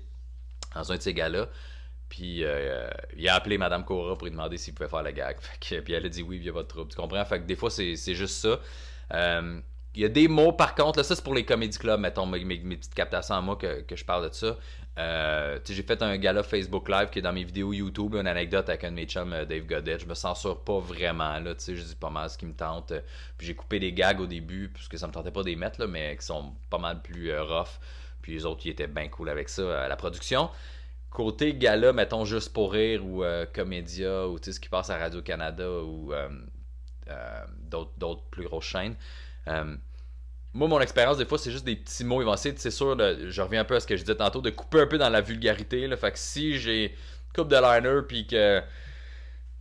dans 0.75 0.92
un 0.92 0.98
de 0.98 1.01
ces 1.01 1.13
gars-là. 1.13 1.48
Puis 2.10 2.44
euh, 2.44 2.88
il 3.18 3.27
a 3.27 3.36
appelé 3.36 3.57
Madame 3.57 3.83
Cora 3.83 4.16
pour 4.18 4.25
lui 4.25 4.31
demander 4.31 4.57
s'il 4.57 4.74
pouvait 4.74 4.89
faire 4.89 5.04
le 5.04 5.12
gag. 5.12 5.38
Fait 5.60 5.81
puis 5.81 5.94
elle 5.94 6.06
a 6.06 6.10
dit 6.10 6.22
oui, 6.22 6.38
il 6.38 6.44
y 6.44 6.50
a 6.50 6.51
votre 6.51 6.68
trouble. 6.68 6.92
Tu 6.92 6.98
comprends? 6.98 7.24
Fait 7.25 7.39
que 7.39 7.45
des 7.45 7.56
fois, 7.56 7.69
c'est 7.69 7.95
juste 7.95 8.36
ça. 8.36 8.60
Euh, 9.13 9.60
il 9.95 10.01
y 10.01 10.06
a 10.06 10.10
des 10.10 10.27
mots, 10.27 10.51
par 10.51 10.75
contre, 10.75 11.00
là, 11.00 11.04
ça 11.04 11.16
c'est 11.16 11.24
pour 11.24 11.33
les 11.33 11.45
comédie 11.45 11.77
clubs, 11.77 12.00
mettons, 12.01 12.25
mes, 12.25 12.44
petites 12.44 12.94
captations 12.94 13.36
à 13.36 13.42
moi 13.42 13.56
que, 13.56 13.86
je 13.89 14.04
parle 14.04 14.30
de 14.30 14.33
ça. 14.33 14.57
Euh, 14.98 15.57
j'ai 15.66 15.83
fait 15.83 16.01
un 16.01 16.18
gala 16.18 16.44
Facebook 16.44 16.89
Live 16.89 17.10
qui 17.12 17.19
est 17.19 17.22
dans 17.22 17.31
mes 17.31 17.45
vidéos 17.45 17.72
YouTube, 17.72 18.16
une 18.16 18.27
anecdote 18.27 18.68
avec 18.68 18.83
un 18.83 18.92
de 18.92 18.95
mes 18.95 19.06
chums, 19.06 19.45
Dave 19.48 19.66
Godet. 19.66 20.00
Je 20.00 20.06
me 20.06 20.13
censure 20.13 20.62
pas 20.66 20.80
vraiment, 20.80 21.39
là, 21.39 21.56
tu 21.56 21.63
sais, 21.63 21.75
je 21.77 21.83
dis 21.83 21.95
pas 21.95 22.10
mal 22.10 22.30
ce 22.30 22.38
qui 22.38 22.45
me 22.45 22.54
tente. 22.54 22.92
Puis 23.38 23.48
j'ai 23.48 23.56
coupé 23.56 23.80
des 23.80 23.94
gags 23.94 24.19
au 24.19 24.27
début, 24.27 24.69
puisque 24.69 24.98
ça 24.98 25.07
me 25.07 25.13
tentait 25.13 25.31
pas 25.31 25.44
des 25.44 25.56
mettre, 25.56 25.80
là, 25.80 25.88
mais 25.88 26.18
qui 26.18 26.25
sont 26.25 26.54
pas 26.69 26.77
mal 26.77 27.01
plus 27.01 27.38
rough. 27.39 27.80
Puis 28.25 28.33
les 28.33 28.48
autres, 28.48 28.66
ils 28.66 28.72
étaient 28.72 28.88
bien 28.88 29.07
cool 29.07 29.30
avec 29.30 29.50
ça 29.50 29.83
à 29.83 29.88
la 29.88 29.95
production. 29.95 30.50
Côté 31.12 31.54
gala, 31.54 31.94
mettons 31.94 32.25
juste 32.25 32.51
pour 32.51 32.74
rire 32.74 33.06
ou 33.06 33.24
euh, 33.24 33.45
comédia 33.45 34.27
ou 34.27 34.39
ce 34.42 34.60
qui 34.60 34.68
passe 34.68 34.89
à 34.89 34.98
Radio-Canada 34.98 35.69
ou 35.83 36.12
euh, 36.12 36.27
euh, 37.07 37.45
d'autres 37.69 38.24
plus 38.31 38.45
grosses 38.45 38.66
chaînes. 38.66 38.95
moi, 39.45 40.67
mon 40.67 40.82
expérience, 40.82 41.20
des 41.20 41.25
fois, 41.25 41.38
c'est 41.38 41.51
juste 41.51 41.65
des 41.65 41.75
petits 41.75 42.03
mots. 42.03 42.24
Ils 42.24 42.38
c'est 42.58 42.72
sûr, 42.72 42.98
je 42.98 43.41
reviens 43.44 43.62
un 43.62 43.63
peu 43.63 43.75
à 43.75 43.79
ce 43.79 43.86
que 43.86 43.96
je 43.96 44.01
disais 44.01 44.17
tantôt, 44.17 44.41
de 44.41 44.50
couper 44.50 44.82
un 44.82 44.88
peu 44.88 44.98
dans 44.98 45.10
la 45.10 45.22
vulgarité. 45.22 45.86
Là, 45.86 45.96
fait 45.96 46.12
que 46.12 46.17
si 46.17 46.58
j'ai 46.58 46.96
coupe 47.36 47.50
de 47.50 47.58
liner 47.58 48.01
puis 48.08 48.25
que 48.25 48.63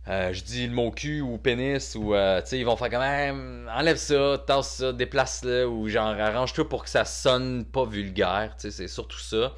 je 0.07 0.43
dis 0.43 0.67
le 0.67 0.73
mot 0.73 0.91
cul 0.91 1.21
ou 1.21 1.37
pénis 1.37 1.95
ou 1.95 2.13
tu 2.13 2.17
sais 2.45 2.59
ils 2.59 2.65
vont 2.65 2.75
faire 2.75 2.89
quand 2.89 2.99
même 2.99 3.69
enlève 3.73 3.97
ça, 3.97 4.43
tasse 4.45 4.75
ça, 4.75 4.93
déplace-le 4.93 5.67
ou 5.67 5.87
genre 5.89 6.19
arrange 6.19 6.53
tout 6.53 6.65
pour 6.65 6.83
que 6.83 6.89
ça 6.89 7.05
sonne 7.05 7.65
pas 7.65 7.85
vulgaire, 7.85 8.55
tu 8.57 8.69
sais 8.69 8.71
c'est 8.71 8.87
surtout 8.87 9.19
ça. 9.19 9.53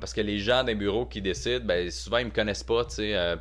Parce 0.00 0.12
que 0.12 0.20
les 0.20 0.38
gens 0.38 0.62
d'un 0.64 0.74
bureau 0.74 1.06
qui 1.06 1.20
décident, 1.20 1.64
ben, 1.64 1.90
souvent 1.90 2.18
ils 2.18 2.26
me 2.26 2.30
connaissent 2.30 2.62
pas, 2.62 2.84
tu 2.84 2.96
sais. 2.96 3.16
Euh, 3.16 3.36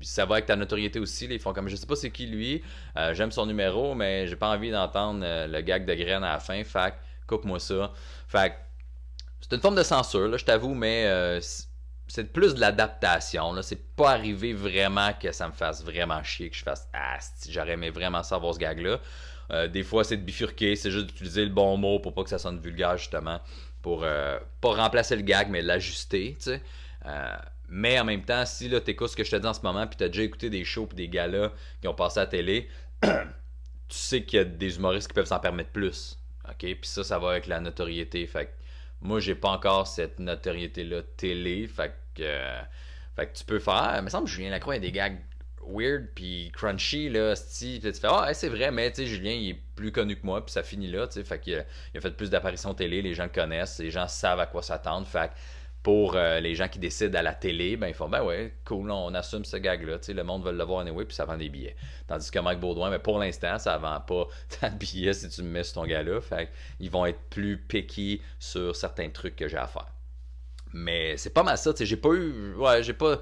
ça 0.00 0.24
va 0.24 0.36
avec 0.36 0.46
ta 0.46 0.56
notoriété 0.56 0.98
aussi. 0.98 1.26
ils 1.26 1.38
font 1.38 1.52
comme 1.52 1.68
je 1.68 1.76
sais 1.76 1.86
pas 1.86 1.94
c'est 1.94 2.10
qui 2.10 2.26
lui, 2.26 2.62
euh, 2.96 3.14
j'aime 3.14 3.30
son 3.30 3.46
numéro, 3.46 3.94
mais 3.94 4.26
j'ai 4.26 4.34
pas 4.34 4.48
envie 4.48 4.70
d'entendre 4.70 5.20
euh, 5.22 5.46
le 5.46 5.60
gag 5.60 5.84
de 5.84 5.94
graine 5.94 6.24
à 6.24 6.32
la 6.32 6.40
fin. 6.40 6.64
Fait 6.64 6.94
coupe-moi 7.26 7.60
ça. 7.60 7.92
Fait 8.26 8.54
c'est 9.40 9.54
une 9.54 9.60
forme 9.60 9.76
de 9.76 9.82
censure, 9.82 10.26
là, 10.26 10.38
je 10.38 10.44
t'avoue, 10.44 10.74
mais 10.74 11.06
c'est 12.08 12.32
plus 12.32 12.54
de 12.54 12.60
l'adaptation. 12.60 13.54
C'est 13.62 13.94
pas 13.96 14.10
arrivé 14.12 14.52
vraiment 14.52 15.12
que 15.12 15.32
ça 15.32 15.48
me 15.48 15.52
fasse 15.52 15.84
vraiment 15.84 16.22
chier, 16.22 16.50
que 16.50 16.56
je 16.56 16.62
fasse 16.62 16.88
Ah, 16.92 17.18
j'aurais 17.48 17.72
aimé 17.72 17.90
vraiment 17.90 18.22
savoir 18.22 18.54
ce 18.54 18.58
gag-là. 18.58 19.00
des 19.68 19.82
fois, 19.82 20.04
c'est 20.04 20.16
de 20.16 20.22
bifurquer, 20.22 20.76
c'est 20.76 20.90
juste 20.90 21.06
d'utiliser 21.06 21.44
le 21.44 21.50
bon 21.50 21.76
mot 21.76 21.98
pour 21.98 22.14
pas 22.14 22.24
que 22.24 22.30
ça 22.30 22.38
sonne 22.38 22.60
vulgaire, 22.60 22.96
justement 22.96 23.40
pour 23.84 24.02
euh, 24.02 24.38
pas 24.62 24.72
remplacer 24.72 25.14
le 25.14 25.20
gag, 25.20 25.50
mais 25.50 25.60
l'ajuster, 25.60 26.36
tu 26.38 26.44
sais. 26.44 26.62
Euh, 27.04 27.36
mais 27.68 28.00
en 28.00 28.06
même 28.06 28.24
temps, 28.24 28.46
si 28.46 28.70
là, 28.70 28.80
écoutes 28.86 29.10
ce 29.10 29.16
que 29.16 29.24
je 29.24 29.30
te 29.30 29.36
dis 29.36 29.46
en 29.46 29.52
ce 29.52 29.60
moment, 29.60 29.86
puis 29.86 30.02
as 30.02 30.08
déjà 30.08 30.22
écouté 30.22 30.48
des 30.48 30.64
shows 30.64 30.88
et 30.92 30.94
des 30.94 31.08
galas 31.08 31.52
qui 31.82 31.88
ont 31.88 31.94
passé 31.94 32.18
à 32.20 32.22
la 32.22 32.28
télé, 32.28 32.68
tu 33.02 33.10
sais 33.90 34.24
qu'il 34.24 34.38
y 34.38 34.40
a 34.40 34.44
des 34.46 34.76
humoristes 34.76 35.08
qui 35.08 35.12
peuvent 35.12 35.26
s'en 35.26 35.38
permettre 35.38 35.68
plus. 35.68 36.18
OK? 36.48 36.60
Puis 36.60 36.78
ça, 36.84 37.04
ça 37.04 37.18
va 37.18 37.32
avec 37.32 37.46
la 37.46 37.60
notoriété. 37.60 38.26
Fait 38.26 38.54
moi, 39.04 39.20
j'ai 39.20 39.34
pas 39.34 39.50
encore 39.50 39.86
cette 39.86 40.18
notoriété-là 40.18 41.02
télé. 41.16 41.68
Euh, 42.20 42.62
fait 43.16 43.26
que 43.26 43.38
tu 43.38 43.44
peux 43.44 43.58
faire. 43.58 43.94
Il 43.98 44.02
me 44.02 44.08
semble 44.08 44.24
que 44.24 44.30
Julien 44.30 44.50
Lacroix 44.50 44.74
a 44.74 44.78
des 44.78 44.92
gags 44.92 45.18
weird 45.66 46.08
puis 46.14 46.50
crunchy 46.52 47.08
là 47.08 47.34
tu 47.34 47.80
fais 47.80 48.06
ah 48.06 48.34
c'est 48.34 48.50
vrai 48.50 48.70
mais 48.70 48.90
tu 48.90 48.96
sais 48.96 49.06
Julien 49.06 49.32
il 49.32 49.48
est 49.48 49.60
plus 49.74 49.92
connu 49.92 50.14
que 50.14 50.26
moi 50.26 50.44
puis 50.44 50.52
ça 50.52 50.62
finit 50.62 50.90
là 50.90 51.08
tu 51.08 51.24
fait 51.24 51.38
qu'il 51.40 51.54
a, 51.54 51.64
il 51.94 51.98
a 51.98 52.00
fait 52.02 52.14
plus 52.14 52.28
d'apparitions 52.28 52.74
télé 52.74 53.00
les 53.00 53.14
gens 53.14 53.22
le 53.22 53.30
connaissent 53.30 53.78
les 53.78 53.90
gens 53.90 54.06
savent 54.06 54.40
à 54.40 54.46
quoi 54.46 54.62
s'attendre 54.62 55.06
fait 55.06 55.30
pour 55.84 56.16
euh, 56.16 56.40
les 56.40 56.54
gens 56.54 56.66
qui 56.66 56.78
décident 56.78 57.18
à 57.18 57.22
la 57.22 57.34
télé, 57.34 57.76
ben 57.76 57.88
ils 57.88 57.94
font 57.94 58.08
ben 58.08 58.24
ouais, 58.24 58.54
cool, 58.64 58.90
on 58.90 59.12
assume 59.12 59.44
ce 59.44 59.58
gag-là. 59.58 59.98
Le 60.08 60.22
monde 60.24 60.42
veut 60.42 60.52
le 60.52 60.64
voir 60.64 60.80
anyway, 60.80 61.04
puis 61.04 61.14
ça 61.14 61.26
vend 61.26 61.36
des 61.36 61.50
billets. 61.50 61.76
Tandis 62.08 62.30
que 62.30 62.38
Mike 62.38 62.58
Baudouin, 62.58 62.88
mais 62.88 62.98
pour 62.98 63.18
l'instant, 63.18 63.58
ça 63.58 63.76
vend 63.76 64.00
pas 64.00 64.26
tant 64.60 64.70
de 64.70 64.76
billets 64.76 65.12
si 65.12 65.28
tu 65.28 65.42
me 65.42 65.48
mets 65.50 65.62
sur 65.62 65.74
ton 65.74 65.84
gars-là. 65.84 66.20
Ils 66.80 66.90
vont 66.90 67.04
être 67.04 67.20
plus 67.28 67.58
picky 67.58 68.22
sur 68.38 68.74
certains 68.74 69.10
trucs 69.10 69.36
que 69.36 69.46
j'ai 69.46 69.58
à 69.58 69.66
faire. 69.66 69.92
Mais 70.72 71.18
c'est 71.18 71.34
pas 71.34 71.42
mal 71.42 71.58
ça, 71.58 71.72
j'ai 71.78 71.96
pas 71.98 72.14
eu. 72.14 72.54
Ouais, 72.54 72.82
j'ai 72.82 72.94
pas. 72.94 73.20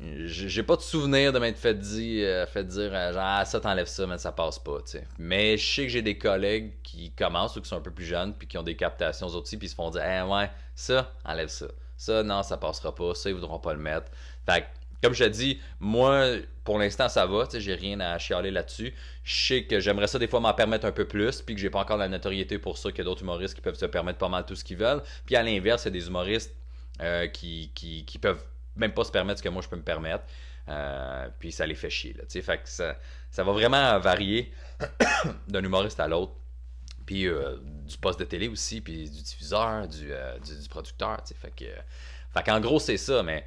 J'ai 0.00 0.62
pas 0.64 0.76
de 0.76 0.80
souvenir 0.80 1.32
de 1.32 1.38
m'être 1.38 1.58
fait 1.58 1.74
dire, 1.74 2.26
euh, 2.26 2.62
dire 2.62 2.90
euh, 2.92 3.12
genre, 3.12 3.22
ah, 3.24 3.44
ça 3.44 3.60
t'enlève 3.60 3.86
ça, 3.86 4.06
mais 4.06 4.18
ça 4.18 4.32
passe 4.32 4.58
pas. 4.58 4.78
Mais 5.18 5.56
je 5.56 5.74
sais 5.74 5.82
que 5.82 5.88
j'ai 5.88 6.02
des 6.02 6.18
collègues 6.18 6.72
qui 6.82 7.12
commencent 7.12 7.56
ou 7.56 7.60
qui 7.60 7.68
sont 7.68 7.76
un 7.76 7.80
peu 7.80 7.92
plus 7.92 8.04
jeunes, 8.04 8.34
puis 8.34 8.48
qui 8.48 8.58
ont 8.58 8.64
des 8.64 8.76
captations 8.76 9.28
aux 9.28 9.36
aussi, 9.36 9.56
puis 9.56 9.68
se 9.68 9.74
font 9.74 9.90
dire, 9.90 10.02
eh 10.04 10.22
ouais, 10.22 10.50
ça, 10.74 11.12
enlève 11.24 11.48
ça. 11.48 11.66
Ça, 11.96 12.22
non, 12.24 12.42
ça 12.42 12.56
passera 12.56 12.94
pas. 12.94 13.14
Ça, 13.14 13.30
ils 13.30 13.34
voudront 13.34 13.60
pas 13.60 13.72
le 13.72 13.78
mettre. 13.78 14.10
Fait 14.44 14.66
comme 15.00 15.12
je 15.12 15.24
te 15.24 15.28
dis, 15.28 15.60
moi, 15.80 16.24
pour 16.64 16.78
l'instant, 16.78 17.10
ça 17.10 17.26
va. 17.26 17.46
J'ai 17.52 17.74
rien 17.74 18.00
à 18.00 18.18
chialer 18.18 18.50
là-dessus. 18.50 18.94
Je 19.22 19.46
sais 19.46 19.64
que 19.64 19.78
j'aimerais 19.78 20.06
ça 20.06 20.18
des 20.18 20.26
fois 20.26 20.40
m'en 20.40 20.54
permettre 20.54 20.86
un 20.86 20.92
peu 20.92 21.06
plus, 21.06 21.42
puis 21.42 21.54
que 21.54 21.60
j'ai 21.60 21.68
pas 21.68 21.80
encore 21.80 21.98
la 21.98 22.08
notoriété 22.08 22.58
pour 22.58 22.78
ça, 22.78 22.88
a 22.88 23.02
d'autres 23.02 23.22
humoristes 23.22 23.54
qui 23.54 23.60
peuvent 23.60 23.74
se 23.76 23.84
permettre 23.84 24.18
pas 24.18 24.30
mal 24.30 24.46
tout 24.46 24.56
ce 24.56 24.64
qu'ils 24.64 24.78
veulent. 24.78 25.02
Puis 25.26 25.36
à 25.36 25.42
l'inverse, 25.42 25.84
il 25.84 25.86
y 25.86 25.88
a 25.88 25.90
des 25.92 26.06
humoristes 26.06 26.54
euh, 27.02 27.26
qui, 27.28 27.70
qui 27.74 28.18
peuvent 28.18 28.42
même 28.76 28.92
pas 28.92 29.04
se 29.04 29.10
permettre 29.10 29.38
ce 29.38 29.42
que 29.42 29.48
moi 29.48 29.62
je 29.62 29.68
peux 29.68 29.76
me 29.76 29.82
permettre. 29.82 30.24
Euh, 30.68 31.28
puis 31.38 31.52
ça 31.52 31.66
les 31.66 31.74
fait 31.74 31.90
chier. 31.90 32.16
Fait 32.28 32.58
que 32.58 32.68
ça, 32.68 32.96
ça 33.30 33.44
va 33.44 33.52
vraiment 33.52 33.98
varier 33.98 34.52
d'un 35.48 35.62
humoriste 35.62 36.00
à 36.00 36.08
l'autre. 36.08 36.32
Puis 37.04 37.26
euh, 37.26 37.56
du 37.86 37.98
poste 37.98 38.18
de 38.18 38.24
télé 38.24 38.48
aussi, 38.48 38.80
puis 38.80 39.10
du 39.10 39.22
diffuseur, 39.22 39.86
du, 39.86 40.10
euh, 40.10 40.38
du, 40.38 40.68
producteur. 40.68 41.22
Fait 41.38 41.52
que, 41.54 41.64
fait 42.32 42.60
gros, 42.60 42.78
c'est 42.78 42.96
ça. 42.96 43.22
Mais 43.22 43.46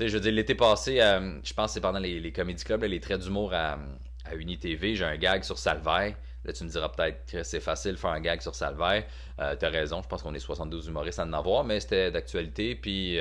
je 0.00 0.06
veux 0.06 0.20
dire, 0.20 0.32
l'été 0.32 0.54
passé, 0.54 0.96
je 0.96 1.52
pense 1.52 1.70
que 1.70 1.74
c'est 1.74 1.80
pendant 1.80 1.98
les, 1.98 2.18
les 2.18 2.32
comédie 2.32 2.64
clubs, 2.64 2.82
les 2.82 3.00
traits 3.00 3.20
d'humour 3.20 3.52
à, 3.52 3.78
à 4.24 4.34
UniTV, 4.34 4.96
j'ai 4.96 5.04
un 5.04 5.16
gag 5.16 5.42
sur 5.42 5.58
Salvaire. 5.58 6.14
Là, 6.44 6.52
tu 6.52 6.64
me 6.64 6.68
diras 6.68 6.88
peut-être 6.90 7.30
que 7.30 7.42
c'est 7.42 7.60
facile 7.60 7.92
de 7.92 7.96
faire 7.96 8.10
un 8.10 8.20
gag 8.20 8.40
sur 8.40 8.54
Salvaire. 8.54 9.04
Euh, 9.40 9.56
T'as 9.58 9.70
raison, 9.70 10.02
je 10.02 10.08
pense 10.08 10.22
qu'on 10.22 10.34
est 10.34 10.38
72 10.38 10.88
humoristes 10.88 11.18
à 11.18 11.24
en 11.24 11.32
avoir, 11.32 11.64
mais 11.64 11.80
c'était 11.80 12.10
d'actualité. 12.10 12.74
Puis 12.74 13.18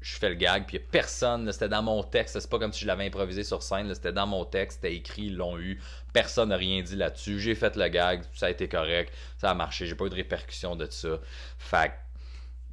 je 0.00 0.16
fais 0.16 0.28
le 0.30 0.34
gag, 0.34 0.64
puis 0.66 0.78
personne, 0.78 1.50
c'était 1.52 1.68
dans 1.68 1.82
mon 1.82 2.02
texte, 2.02 2.38
c'est 2.38 2.50
pas 2.50 2.58
comme 2.58 2.72
si 2.72 2.80
je 2.80 2.86
l'avais 2.86 3.06
improvisé 3.06 3.44
sur 3.44 3.62
scène, 3.62 3.92
c'était 3.94 4.12
dans 4.12 4.26
mon 4.26 4.44
texte, 4.44 4.80
c'était 4.82 4.94
écrit, 4.94 5.24
ils 5.24 5.36
l'ont 5.36 5.58
eu, 5.58 5.80
personne 6.12 6.48
n'a 6.48 6.56
rien 6.56 6.82
dit 6.82 6.96
là-dessus, 6.96 7.38
j'ai 7.38 7.54
fait 7.54 7.76
le 7.76 7.88
gag, 7.88 8.22
ça 8.34 8.46
a 8.46 8.50
été 8.50 8.68
correct, 8.68 9.12
ça 9.38 9.50
a 9.50 9.54
marché, 9.54 9.86
j'ai 9.86 9.94
pas 9.94 10.06
eu 10.06 10.10
de 10.10 10.14
répercussions 10.14 10.76
de 10.76 10.86
ça. 10.90 11.18
Fait 11.58 11.92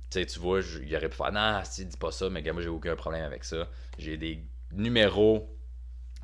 tu 0.10 0.20
sais, 0.20 0.26
tu 0.26 0.40
vois, 0.40 0.62
il 0.62 0.96
aurait 0.96 1.10
pu 1.10 1.18
faire, 1.18 1.34
non, 1.34 1.62
si, 1.66 1.86
dis 1.86 1.98
pas 1.98 2.12
ça, 2.12 2.30
mais 2.30 2.42
moi 2.54 2.62
j'ai 2.62 2.70
aucun 2.70 2.96
problème 2.96 3.26
avec 3.26 3.44
ça. 3.44 3.68
J'ai 3.98 4.16
des 4.16 4.42
numéros 4.72 5.57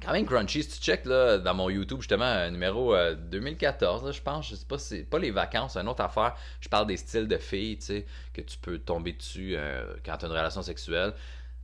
quand 0.04 0.12
même 0.12 0.26
crunchy. 0.26 0.64
Si 0.64 0.80
tu 0.80 0.86
check 0.86 1.06
là, 1.06 1.38
dans 1.38 1.54
mon 1.54 1.70
YouTube, 1.70 2.00
justement, 2.00 2.26
un 2.26 2.52
numéro 2.52 2.96
2014, 3.16 4.06
euh, 4.06 4.12
je 4.12 4.22
pense, 4.22 4.50
je 4.50 4.56
sais 4.56 4.66
pas, 4.66 4.78
c'est 4.78 5.04
pas 5.04 5.20
les 5.20 5.32
vacances, 5.32 5.74
c'est 5.74 5.80
une 5.80 5.88
autre 5.88 6.04
affaire. 6.04 6.36
Je 6.60 6.70
parle 6.70 6.88
des 6.88 6.98
styles 6.98 7.28
de 7.28 7.38
filles, 7.38 7.78
tu 7.78 7.86
sais, 7.86 8.06
que 8.34 8.42
tu 8.42 8.58
peux 8.58 8.80
tomber 8.80 9.14
dessus 9.14 9.54
euh, 9.56 9.96
quand 10.06 10.18
tu 10.18 10.26
as 10.26 10.28
une 10.28 10.34
relation 10.34 10.62
sexuelle. 10.62 11.14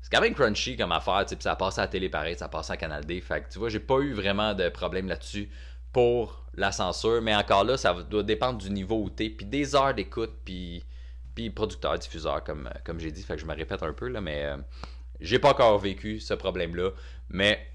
C'est 0.01 0.11
quand 0.11 0.21
même 0.21 0.33
crunchy 0.33 0.77
comme 0.77 0.93
affaire, 0.93 1.25
tu 1.25 1.35
sais, 1.35 1.41
ça 1.41 1.55
passe 1.55 1.77
à 1.77 1.81
la 1.81 1.87
télé 1.87 2.09
pareil, 2.09 2.35
ça 2.37 2.47
passe 2.47 2.69
à 2.69 2.77
Canal 2.77 3.05
D. 3.05 3.19
Fait 3.19 3.41
que 3.41 3.51
tu 3.51 3.59
vois, 3.59 3.69
j'ai 3.69 3.81
pas 3.81 3.99
eu 3.99 4.13
vraiment 4.13 4.53
de 4.53 4.69
problème 4.69 5.07
là-dessus 5.07 5.49
pour 5.91 6.45
la 6.55 6.71
censure, 6.71 7.21
mais 7.21 7.35
encore 7.35 7.63
là, 7.63 7.77
ça 7.77 7.93
doit 7.93 8.23
dépendre 8.23 8.59
du 8.59 8.69
niveau 8.69 9.03
où 9.03 9.09
t'es, 9.09 9.29
puis 9.29 9.45
des 9.45 9.75
heures 9.75 9.93
d'écoute, 9.93 10.31
puis, 10.45 10.85
producteur, 11.55 11.97
diffuseur, 11.97 12.43
comme, 12.43 12.69
comme 12.83 12.99
j'ai 12.99 13.11
dit. 13.11 13.23
Fait 13.23 13.35
que 13.35 13.41
je 13.41 13.45
me 13.45 13.55
répète 13.55 13.81
un 13.81 13.93
peu, 13.93 14.09
là, 14.09 14.19
mais 14.19 14.43
euh, 14.43 14.57
j'ai 15.21 15.39
pas 15.39 15.51
encore 15.51 15.77
vécu 15.77 16.19
ce 16.19 16.33
problème-là. 16.33 16.91
Mais 17.29 17.65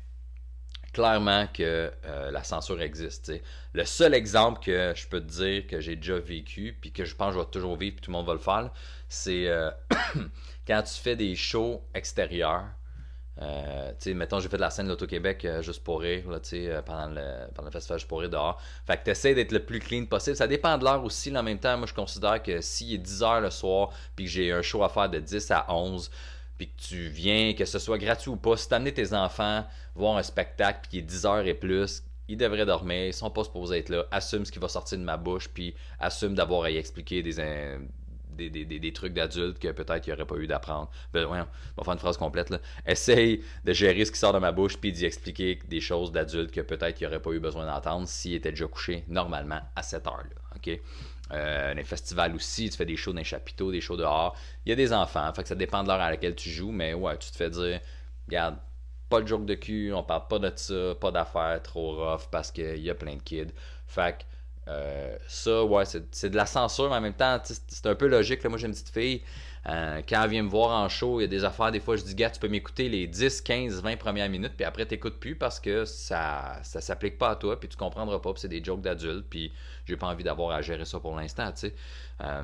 clairement 0.94 1.46
que 1.52 1.90
euh, 2.06 2.30
la 2.30 2.42
censure 2.42 2.80
existe. 2.80 3.32
Le 3.74 3.84
seul 3.84 4.14
exemple 4.14 4.60
que 4.64 4.94
je 4.94 5.06
peux 5.06 5.20
te 5.20 5.30
dire 5.30 5.66
que 5.66 5.80
j'ai 5.80 5.96
déjà 5.96 6.18
vécu, 6.18 6.74
puis 6.80 6.92
que 6.92 7.04
je 7.04 7.14
pense 7.14 7.34
que 7.34 7.40
je 7.40 7.44
vais 7.44 7.50
toujours 7.50 7.76
vivre, 7.76 7.96
puis 7.96 8.04
tout 8.04 8.10
le 8.10 8.16
monde 8.16 8.26
va 8.26 8.32
le 8.32 8.38
faire, 8.38 8.70
c'est 9.08 9.48
euh, 9.48 9.70
quand 10.66 10.82
tu 10.82 10.94
fais 10.94 11.16
des 11.16 11.34
shows 11.34 11.82
extérieurs. 11.94 12.64
Euh, 13.42 13.92
mettons, 14.14 14.38
j'ai 14.38 14.48
fait 14.48 14.56
de 14.56 14.62
la 14.62 14.70
scène 14.70 14.86
de 14.86 14.90
l'Auto-Québec 14.92 15.44
juste 15.60 15.82
pour 15.82 16.02
rire 16.02 16.22
là, 16.30 16.38
pendant, 16.82 17.08
le, 17.08 17.48
pendant 17.52 17.66
le 17.66 17.72
festival 17.72 17.98
Juste 17.98 18.08
pour 18.08 18.20
rire 18.20 18.30
dehors. 18.30 18.62
Fait 18.86 18.96
que 18.96 19.02
tu 19.02 19.10
essaies 19.10 19.34
d'être 19.34 19.50
le 19.50 19.64
plus 19.64 19.80
clean 19.80 20.04
possible. 20.04 20.36
Ça 20.36 20.46
dépend 20.46 20.78
de 20.78 20.84
l'heure 20.84 21.02
aussi. 21.02 21.36
en 21.36 21.42
même 21.42 21.58
temps, 21.58 21.76
moi, 21.76 21.88
je 21.88 21.94
considère 21.94 22.40
que 22.40 22.60
s'il 22.60 22.94
est 22.94 23.04
10h 23.04 23.40
le 23.40 23.50
soir, 23.50 23.90
puis 24.14 24.26
que 24.26 24.30
j'ai 24.30 24.52
un 24.52 24.62
show 24.62 24.84
à 24.84 24.88
faire 24.88 25.10
de 25.10 25.18
10 25.18 25.50
à 25.50 25.66
11, 25.74 26.12
puis 26.56 26.68
que 26.68 26.80
tu 26.80 27.08
viens, 27.08 27.54
que 27.54 27.64
ce 27.64 27.78
soit 27.78 27.98
gratuit 27.98 28.30
ou 28.30 28.36
pas, 28.36 28.56
si 28.56 28.68
tu 28.68 28.92
tes 28.92 29.14
enfants 29.14 29.64
voir 29.94 30.16
un 30.16 30.22
spectacle, 30.22 30.80
puis 30.82 30.90
qu'il 30.90 30.98
est 31.00 31.02
10 31.02 31.26
heures 31.26 31.46
et 31.46 31.54
plus, 31.54 32.02
ils 32.28 32.36
devraient 32.36 32.66
dormir, 32.66 33.06
ils 33.06 33.14
sont 33.14 33.30
pas 33.30 33.44
supposés 33.44 33.78
être 33.78 33.88
là, 33.90 34.06
assume 34.10 34.44
ce 34.44 34.52
qui 34.52 34.58
va 34.58 34.68
sortir 34.68 34.98
de 34.98 35.04
ma 35.04 35.16
bouche, 35.16 35.48
puis 35.48 35.74
assume 35.98 36.34
d'avoir 36.34 36.64
à 36.64 36.70
y 36.70 36.76
expliquer 36.76 37.22
des, 37.22 37.34
des, 38.30 38.50
des, 38.50 38.64
des, 38.64 38.92
trucs 38.92 39.12
d'adultes 39.12 39.58
que 39.58 39.68
peut-être 39.68 40.06
il 40.06 40.10
n'y 40.10 40.14
aurait 40.14 40.26
pas 40.26 40.36
eu 40.36 40.46
d'apprendre. 40.46 40.90
Ben, 41.12 41.26
ouais, 41.26 41.40
on 41.40 41.80
va 41.80 41.84
faire 41.84 41.92
une 41.92 41.98
phrase 41.98 42.16
complète. 42.16 42.50
Là. 42.50 42.58
Essaye 42.86 43.42
de 43.64 43.72
gérer 43.72 44.04
ce 44.04 44.12
qui 44.12 44.18
sort 44.18 44.32
de 44.32 44.38
ma 44.38 44.52
bouche, 44.52 44.76
puis 44.78 44.92
d'y 44.92 45.04
expliquer 45.04 45.58
des 45.68 45.80
choses 45.80 46.12
d'adultes 46.12 46.50
que 46.50 46.60
peut-être 46.60 47.00
il 47.00 47.04
n'y 47.04 47.08
aurait 47.08 47.22
pas 47.22 47.32
eu 47.32 47.40
besoin 47.40 47.66
d'entendre 47.66 48.08
s'il 48.08 48.34
était 48.34 48.50
déjà 48.50 48.66
couché 48.66 49.04
normalement 49.08 49.60
à 49.76 49.82
cette 49.82 50.06
heure-là. 50.06 50.56
OK? 50.56 50.80
Euh, 51.32 51.72
les 51.74 51.84
festivals 51.84 52.34
aussi, 52.34 52.68
tu 52.70 52.76
fais 52.76 52.84
des 52.86 52.96
shows 52.96 53.12
dans 53.12 53.18
les 53.18 53.24
chapiteaux, 53.24 53.72
des 53.72 53.80
shows 53.80 53.96
dehors. 53.96 54.36
Il 54.64 54.70
y 54.70 54.72
a 54.72 54.76
des 54.76 54.92
enfants, 54.92 55.32
fait 55.32 55.42
que 55.42 55.48
ça 55.48 55.54
dépend 55.54 55.82
de 55.82 55.88
l'heure 55.88 56.00
à 56.00 56.10
laquelle 56.10 56.34
tu 56.36 56.50
joues, 56.50 56.70
mais 56.72 56.94
ouais, 56.94 57.16
tu 57.18 57.30
te 57.30 57.36
fais 57.36 57.50
dire, 57.50 57.80
regarde, 58.26 58.58
pas 59.08 59.20
de 59.20 59.26
joke 59.26 59.46
de 59.46 59.54
cul, 59.54 59.92
on 59.92 60.02
parle 60.02 60.28
pas 60.28 60.38
de 60.38 60.52
ça, 60.56 60.94
pas 61.00 61.10
d'affaires 61.10 61.62
trop 61.62 61.96
rough 61.96 62.28
parce 62.30 62.50
qu'il 62.50 62.78
y 62.78 62.90
a 62.90 62.94
plein 62.94 63.16
de 63.16 63.22
kids. 63.22 63.52
Fait 63.86 64.18
que 64.18 64.24
euh, 64.68 65.16
ça, 65.28 65.64
ouais, 65.64 65.84
c'est 65.84 66.30
de 66.30 66.36
la 66.36 66.46
censure, 66.46 66.88
mais 66.88 66.96
en 66.96 67.00
même 67.00 67.14
temps, 67.14 67.40
c'est 67.44 67.86
un 67.86 67.94
peu 67.94 68.06
logique. 68.06 68.42
Là. 68.42 68.48
Moi, 68.48 68.58
j'ai 68.58 68.66
une 68.66 68.72
petite 68.72 68.90
fille. 68.90 69.22
Euh, 69.66 70.02
quand 70.06 70.22
elle 70.22 70.30
vient 70.30 70.42
me 70.42 70.48
voir 70.48 70.70
en 70.70 70.88
show, 70.88 71.20
il 71.20 71.22
y 71.22 71.24
a 71.24 71.28
des 71.28 71.44
affaires, 71.44 71.72
des 71.72 71.80
fois, 71.80 71.96
je 71.96 72.02
dis, 72.02 72.14
gars, 72.14 72.30
tu 72.30 72.38
peux 72.38 72.48
m'écouter 72.48 72.88
les 72.88 73.06
10, 73.06 73.40
15, 73.40 73.82
20 73.82 73.96
premières 73.96 74.28
minutes, 74.28 74.52
puis 74.56 74.64
après, 74.64 74.84
t'écoutes 74.84 75.18
plus 75.18 75.36
parce 75.36 75.58
que 75.58 75.86
ça 75.86 76.60
ça 76.62 76.82
s'applique 76.82 77.16
pas 77.16 77.30
à 77.30 77.36
toi, 77.36 77.58
puis 77.58 77.68
tu 77.68 77.76
comprendras 77.76 78.18
pas, 78.18 78.32
puis 78.34 78.42
c'est 78.42 78.48
des 78.48 78.62
jokes 78.62 78.82
d'adultes, 78.82 79.26
puis 79.28 79.52
j'ai 79.86 79.96
pas 79.96 80.06
envie 80.08 80.24
d'avoir 80.24 80.50
à 80.50 80.60
gérer 80.60 80.84
ça 80.84 81.00
pour 81.00 81.16
l'instant, 81.16 81.50
tu 81.52 81.60
sais. 81.60 81.74
Euh, 82.20 82.42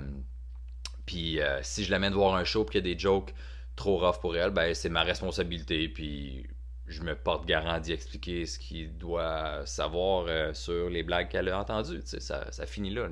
puis 1.04 1.40
si 1.62 1.84
je 1.84 1.90
l'amène 1.90 2.14
voir 2.14 2.34
un 2.36 2.44
show, 2.44 2.64
puis 2.64 2.80
qu'il 2.80 2.88
y 2.88 2.90
a 2.90 2.94
des 2.94 2.98
jokes 2.98 3.34
trop 3.76 3.98
rough 3.98 4.20
pour 4.20 4.36
elle, 4.36 4.50
ben 4.50 4.74
c'est 4.74 4.88
ma 4.88 5.02
responsabilité, 5.02 5.88
puis 5.88 6.46
je 6.90 7.02
me 7.02 7.14
porte 7.14 7.47
garant 7.47 7.78
d'y 7.78 7.92
expliquer 7.92 8.47
ce 8.47 8.59
qu'il 8.59 8.99
doit 8.99 9.64
savoir 9.64 10.26
euh, 10.28 10.52
sur 10.52 10.90
les 10.90 11.02
blagues 11.02 11.28
qu'elle 11.28 11.49
a 11.49 11.59
entendues. 11.59 12.02
Ça, 12.04 12.50
ça 12.50 12.66
finit 12.66 12.90
là. 12.90 13.09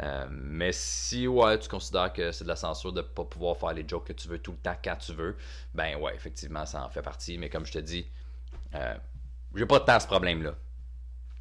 Euh, 0.00 0.26
mais 0.30 0.70
si 0.72 1.26
ouais, 1.26 1.58
tu 1.58 1.68
considères 1.68 2.12
que 2.12 2.30
c'est 2.30 2.44
de 2.44 2.48
la 2.48 2.56
censure 2.56 2.92
de 2.92 3.00
ne 3.00 3.06
pas 3.06 3.24
pouvoir 3.24 3.56
faire 3.56 3.72
les 3.72 3.86
jokes 3.86 4.06
que 4.06 4.12
tu 4.12 4.28
veux 4.28 4.38
tout 4.38 4.52
le 4.52 4.58
temps 4.58 4.76
quand 4.82 4.96
tu 4.96 5.12
veux, 5.12 5.36
ben 5.74 5.96
ouais, 5.96 6.14
effectivement, 6.14 6.64
ça 6.66 6.84
en 6.84 6.88
fait 6.88 7.02
partie. 7.02 7.36
Mais 7.38 7.48
comme 7.48 7.66
je 7.66 7.72
te 7.72 7.78
dis, 7.78 8.06
euh, 8.74 8.94
j'ai 9.54 9.66
pas 9.66 9.80
tant 9.80 9.98
ce 9.98 10.06
problème-là. 10.06 10.54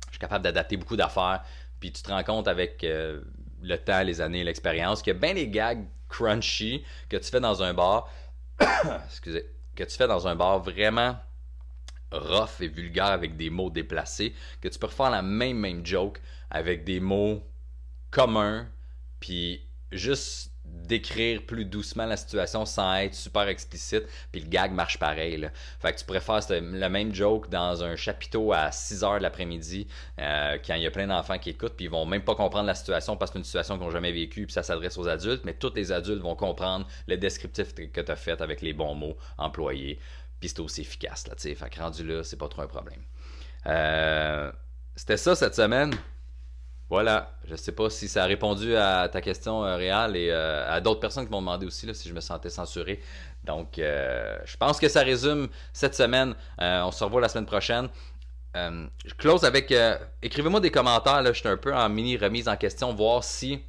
Je 0.07 0.12
suis 0.12 0.19
capable 0.19 0.43
d'adapter 0.43 0.77
beaucoup 0.77 0.96
d'affaires. 0.96 1.43
Puis 1.79 1.91
tu 1.91 2.01
te 2.01 2.10
rends 2.10 2.24
compte 2.24 2.48
avec 2.48 2.84
euh, 2.84 3.22
le 3.62 3.77
temps, 3.77 4.01
les 4.01 4.22
années, 4.22 4.43
l'expérience, 4.43 5.03
que 5.03 5.12
bien 5.12 5.34
les 5.34 5.48
gags 5.48 5.86
crunchy 6.10 6.84
que 7.10 7.17
tu 7.17 7.29
fais 7.29 7.39
dans 7.39 7.62
un 7.62 7.74
bar, 7.75 8.10
excusez, 9.05 9.51
que 9.75 9.84
tu 9.84 9.96
fais 9.96 10.07
dans 10.07 10.27
un 10.27 10.36
bar 10.36 10.60
vraiment 10.60 11.17
rough 12.11 12.61
et 12.61 12.67
vulgaire 12.67 13.05
avec 13.05 13.35
des 13.35 13.49
mots 13.49 13.69
déplacés, 13.69 14.33
que 14.61 14.67
tu 14.67 14.79
peux 14.79 14.87
refaire 14.87 15.09
la 15.09 15.21
même 15.21 15.57
même 15.57 15.85
joke 15.85 16.21
avec 16.49 16.83
des 16.83 16.99
mots 16.99 17.43
communs, 18.11 18.67
puis 19.19 19.61
juste 19.91 20.51
décrire 20.65 21.45
plus 21.45 21.65
doucement 21.65 22.05
la 22.05 22.17
situation 22.17 22.65
sans 22.65 22.95
être 22.95 23.15
super 23.15 23.47
explicite, 23.47 24.03
puis 24.31 24.41
le 24.41 24.47
gag 24.47 24.71
marche 24.71 24.97
pareil. 24.99 25.49
Fait 25.79 25.93
que 25.93 25.99
tu 25.99 26.05
pourrais 26.05 26.21
faire 26.21 26.39
le 26.49 26.87
même 26.87 27.13
joke 27.13 27.49
dans 27.49 27.83
un 27.83 27.95
chapiteau 27.95 28.53
à 28.53 28.71
6 28.71 29.01
h 29.01 29.17
de 29.17 29.23
l'après-midi, 29.23 29.87
euh, 30.19 30.57
quand 30.65 30.75
il 30.75 30.83
y 30.83 30.87
a 30.87 30.91
plein 30.91 31.07
d'enfants 31.07 31.37
qui 31.39 31.49
écoutent, 31.49 31.75
puis 31.75 31.85
ils 31.85 31.91
vont 31.91 32.05
même 32.05 32.23
pas 32.23 32.35
comprendre 32.35 32.67
la 32.67 32.75
situation 32.75 33.17
parce 33.17 33.31
que 33.31 33.35
c'est 33.35 33.39
une 33.39 33.45
situation 33.45 33.77
qu'ils 33.77 33.85
n'ont 33.85 33.91
jamais 33.91 34.11
vécue, 34.11 34.45
puis 34.45 34.53
ça 34.53 34.63
s'adresse 34.63 34.97
aux 34.97 35.07
adultes, 35.07 35.43
mais 35.45 35.53
tous 35.53 35.73
les 35.75 35.91
adultes 35.91 36.21
vont 36.21 36.35
comprendre 36.35 36.87
le 37.07 37.17
descriptif 37.17 37.73
que 37.73 38.01
tu 38.01 38.11
as 38.11 38.15
fait 38.15 38.41
avec 38.41 38.61
les 38.61 38.73
bons 38.73 38.95
mots 38.95 39.17
employés. 39.37 39.99
Puis 40.39 40.50
c'est 40.50 40.60
aussi 40.60 40.82
efficace, 40.82 41.27
là. 41.27 41.36
Fait 41.38 41.70
que 41.70 41.79
rendu 41.79 42.06
là, 42.06 42.24
c'est 42.24 42.38
pas 42.38 42.48
trop 42.48 42.62
un 42.62 42.67
problème. 42.67 43.01
Euh, 43.65 44.51
c'était 44.96 45.17
ça 45.17 45.36
cette 45.36 45.56
semaine. 45.56 45.94
Voilà. 46.89 47.38
Je 47.46 47.56
sais 47.56 47.72
pas 47.72 47.89
si 47.89 48.08
ça 48.08 48.24
a 48.24 48.27
répondu 48.27 48.75
à 48.75 49.10
ta 49.10 49.22
question 49.22 49.65
euh, 49.65 49.75
réelle 49.75 50.15
et 50.15 50.29
euh, 50.32 50.72
à 50.72 50.79
d'autres 50.79 51.00
personnes 51.00 51.25
qui 51.25 51.32
m'ont 51.32 51.41
demandé 51.41 51.65
aussi 51.65 51.94
si 51.94 52.08
je 52.08 52.13
me 52.13 52.22
sentais 52.22 52.50
censuré. 52.50 53.01
Donc, 53.44 53.75
je 53.77 54.58
pense 54.58 54.79
que 54.79 54.89
ça 54.89 55.01
résume 55.01 55.48
cette 55.72 55.96
semaine. 55.96 56.36
on 56.60 56.91
se 56.91 57.03
revoit 57.03 57.22
la 57.22 57.29
semaine 57.29 57.46
prochaine. 57.46 57.88
je 58.53 59.13
close 59.17 59.46
avec. 59.46 59.74
Écrivez-moi 60.22 60.60
des 60.60 60.72
commentaires. 60.72 61.22
Là, 61.22 61.32
je 61.32 61.39
suis 61.39 61.48
un 61.48 61.58
peu 61.58 61.74
en 61.74 61.88
mini 61.88 62.17
remise 62.17 62.50
en 62.50 62.58
question, 62.58 62.94
voir 62.94 63.24
si 63.24 63.63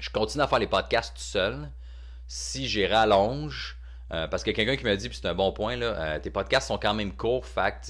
je 0.00 0.10
continue 0.10 0.42
à 0.42 0.48
faire 0.48 0.58
les 0.58 0.66
podcasts 0.66 1.14
tout 1.16 1.22
seul 1.22 1.70
si 2.26 2.68
j'y 2.68 2.86
rallonge, 2.86 3.75
euh, 4.12 4.28
parce 4.28 4.42
que 4.44 4.50
quelqu'un 4.50 4.76
qui 4.76 4.84
m'a 4.84 4.96
dit, 4.96 5.08
puis 5.08 5.18
c'est 5.20 5.28
un 5.28 5.34
bon 5.34 5.52
point, 5.52 5.80
euh, 5.80 6.18
tes 6.18 6.30
podcasts 6.30 6.68
sont 6.68 6.78
quand 6.78 6.94
même 6.94 7.12
courts. 7.12 7.46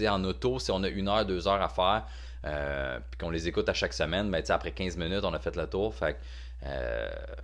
En 0.09 0.25
auto, 0.25 0.59
si 0.59 0.71
on 0.71 0.83
a 0.83 0.89
une 0.89 1.09
heure, 1.09 1.27
deux 1.27 1.47
heures 1.47 1.61
à 1.61 1.69
faire, 1.69 2.07
euh, 2.45 2.99
puis 3.11 3.19
qu'on 3.19 3.31
les 3.31 3.49
écoute 3.49 3.69
à 3.69 3.75
chaque 3.75 3.93
semaine, 3.93 4.31
ben, 4.31 4.43
après 4.49 4.73
15 4.73 4.97
minutes, 4.97 5.25
on 5.25 5.35
a 5.35 5.39
fait 5.39 5.57
le 5.57 5.67
tour. 5.67 5.95
Fait 5.95 6.17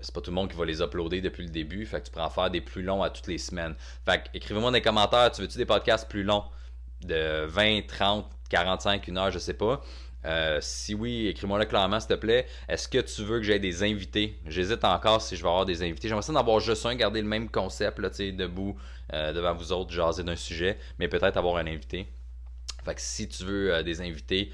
c'est 0.01 0.15
pas 0.15 0.21
tout 0.21 0.31
le 0.31 0.35
monde 0.35 0.51
qui 0.51 0.57
va 0.57 0.65
les 0.65 0.81
uploader 0.81 1.21
depuis 1.21 1.45
le 1.45 1.51
début. 1.51 1.87
Tu 1.87 2.11
pourras 2.11 2.27
en 2.27 2.31
faire 2.31 2.51
des 2.51 2.61
plus 2.61 2.83
longs 2.83 3.03
à 3.03 3.11
toutes 3.11 3.29
les 3.29 3.39
semaines. 3.39 3.75
Fait 4.05 4.25
écrivez-moi 4.35 4.71
dans 4.71 4.75
les 4.75 4.83
commentaires, 4.83 5.31
tu 5.31 5.43
veux-tu 5.43 5.59
des 5.59 5.67
podcasts 5.67 6.09
plus 6.09 6.25
longs? 6.25 6.45
De 7.03 7.45
20, 7.47 7.87
30, 7.87 8.27
45, 8.49 9.07
une 9.09 9.19
heure, 9.19 9.31
je 9.31 9.39
sais 9.39 9.55
pas. 9.55 9.83
Euh, 10.25 10.59
si 10.61 10.95
oui, 10.95 11.27
écris-moi-le 11.27 11.65
clairement, 11.65 11.99
s'il 11.99 12.09
te 12.09 12.15
plaît. 12.15 12.47
Est-ce 12.69 12.89
que 12.89 12.99
tu 12.99 13.23
veux 13.23 13.39
que 13.39 13.45
j'aie 13.45 13.59
des 13.59 13.83
invités? 13.83 14.39
J'hésite 14.47 14.85
encore 14.85 15.21
si 15.21 15.37
je 15.37 15.43
vais 15.43 15.49
avoir 15.49 15.67
des 15.67 15.83
invités. 15.83 16.09
J'aimerais 16.09 16.23
ça 16.23 16.33
d'en 16.33 16.41
avoir 16.41 16.61
juste 16.61 16.87
un, 16.87 16.95
garder 16.95 17.21
le 17.21 17.29
même 17.29 17.49
concept, 17.49 17.99
là, 17.99 18.09
debout 18.09 18.77
euh, 19.13 19.33
devant 19.33 19.55
vous 19.55 19.73
autres, 19.73 19.93
jaser 19.93 20.23
d'un 20.23 20.37
sujet, 20.37 20.79
mais 20.99 21.09
peut-être 21.09 21.37
avoir 21.37 21.57
un 21.57 21.67
invité. 21.67 22.07
Fait 22.85 22.95
que 22.95 23.01
si 23.01 23.29
tu 23.29 23.45
veux 23.45 23.75
euh, 23.75 23.83
des 23.83 24.01
invités, 24.01 24.53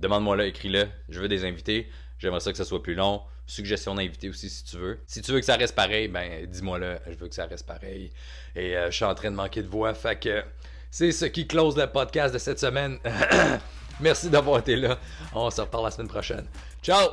demande-moi-le, 0.00 0.46
écris-le. 0.46 0.86
Je 1.08 1.20
veux 1.20 1.28
des 1.28 1.44
invités. 1.44 1.88
J'aimerais 2.18 2.40
ça 2.40 2.52
que 2.52 2.58
ça 2.58 2.64
soit 2.64 2.82
plus 2.82 2.94
long. 2.94 3.22
Suggestion 3.46 3.94
d'invité 3.94 4.28
aussi 4.28 4.48
si 4.48 4.64
tu 4.64 4.76
veux. 4.76 4.98
Si 5.06 5.20
tu 5.22 5.32
veux 5.32 5.40
que 5.40 5.46
ça 5.46 5.56
reste 5.56 5.74
pareil, 5.74 6.08
ben 6.08 6.46
dis-moi-le. 6.46 6.98
Je 7.06 7.16
veux 7.16 7.28
que 7.28 7.34
ça 7.34 7.46
reste 7.46 7.66
pareil. 7.66 8.10
Et 8.54 8.74
je 8.86 8.90
suis 8.90 9.04
en 9.04 9.14
train 9.14 9.30
de 9.30 9.36
manquer 9.36 9.62
de 9.62 9.68
voix. 9.68 9.94
Fait 9.94 10.18
que 10.18 10.42
c'est 10.90 11.10
ce 11.12 11.24
qui 11.24 11.46
close 11.46 11.76
le 11.76 11.86
podcast 11.86 12.34
de 12.34 12.38
cette 12.38 12.58
semaine. 12.58 12.98
Merci 14.00 14.30
d'avoir 14.30 14.58
été 14.58 14.76
là. 14.76 14.98
On 15.34 15.50
se 15.50 15.60
reparle 15.60 15.84
la 15.84 15.90
semaine 15.90 16.08
prochaine. 16.08 16.46
Ciao! 16.82 17.10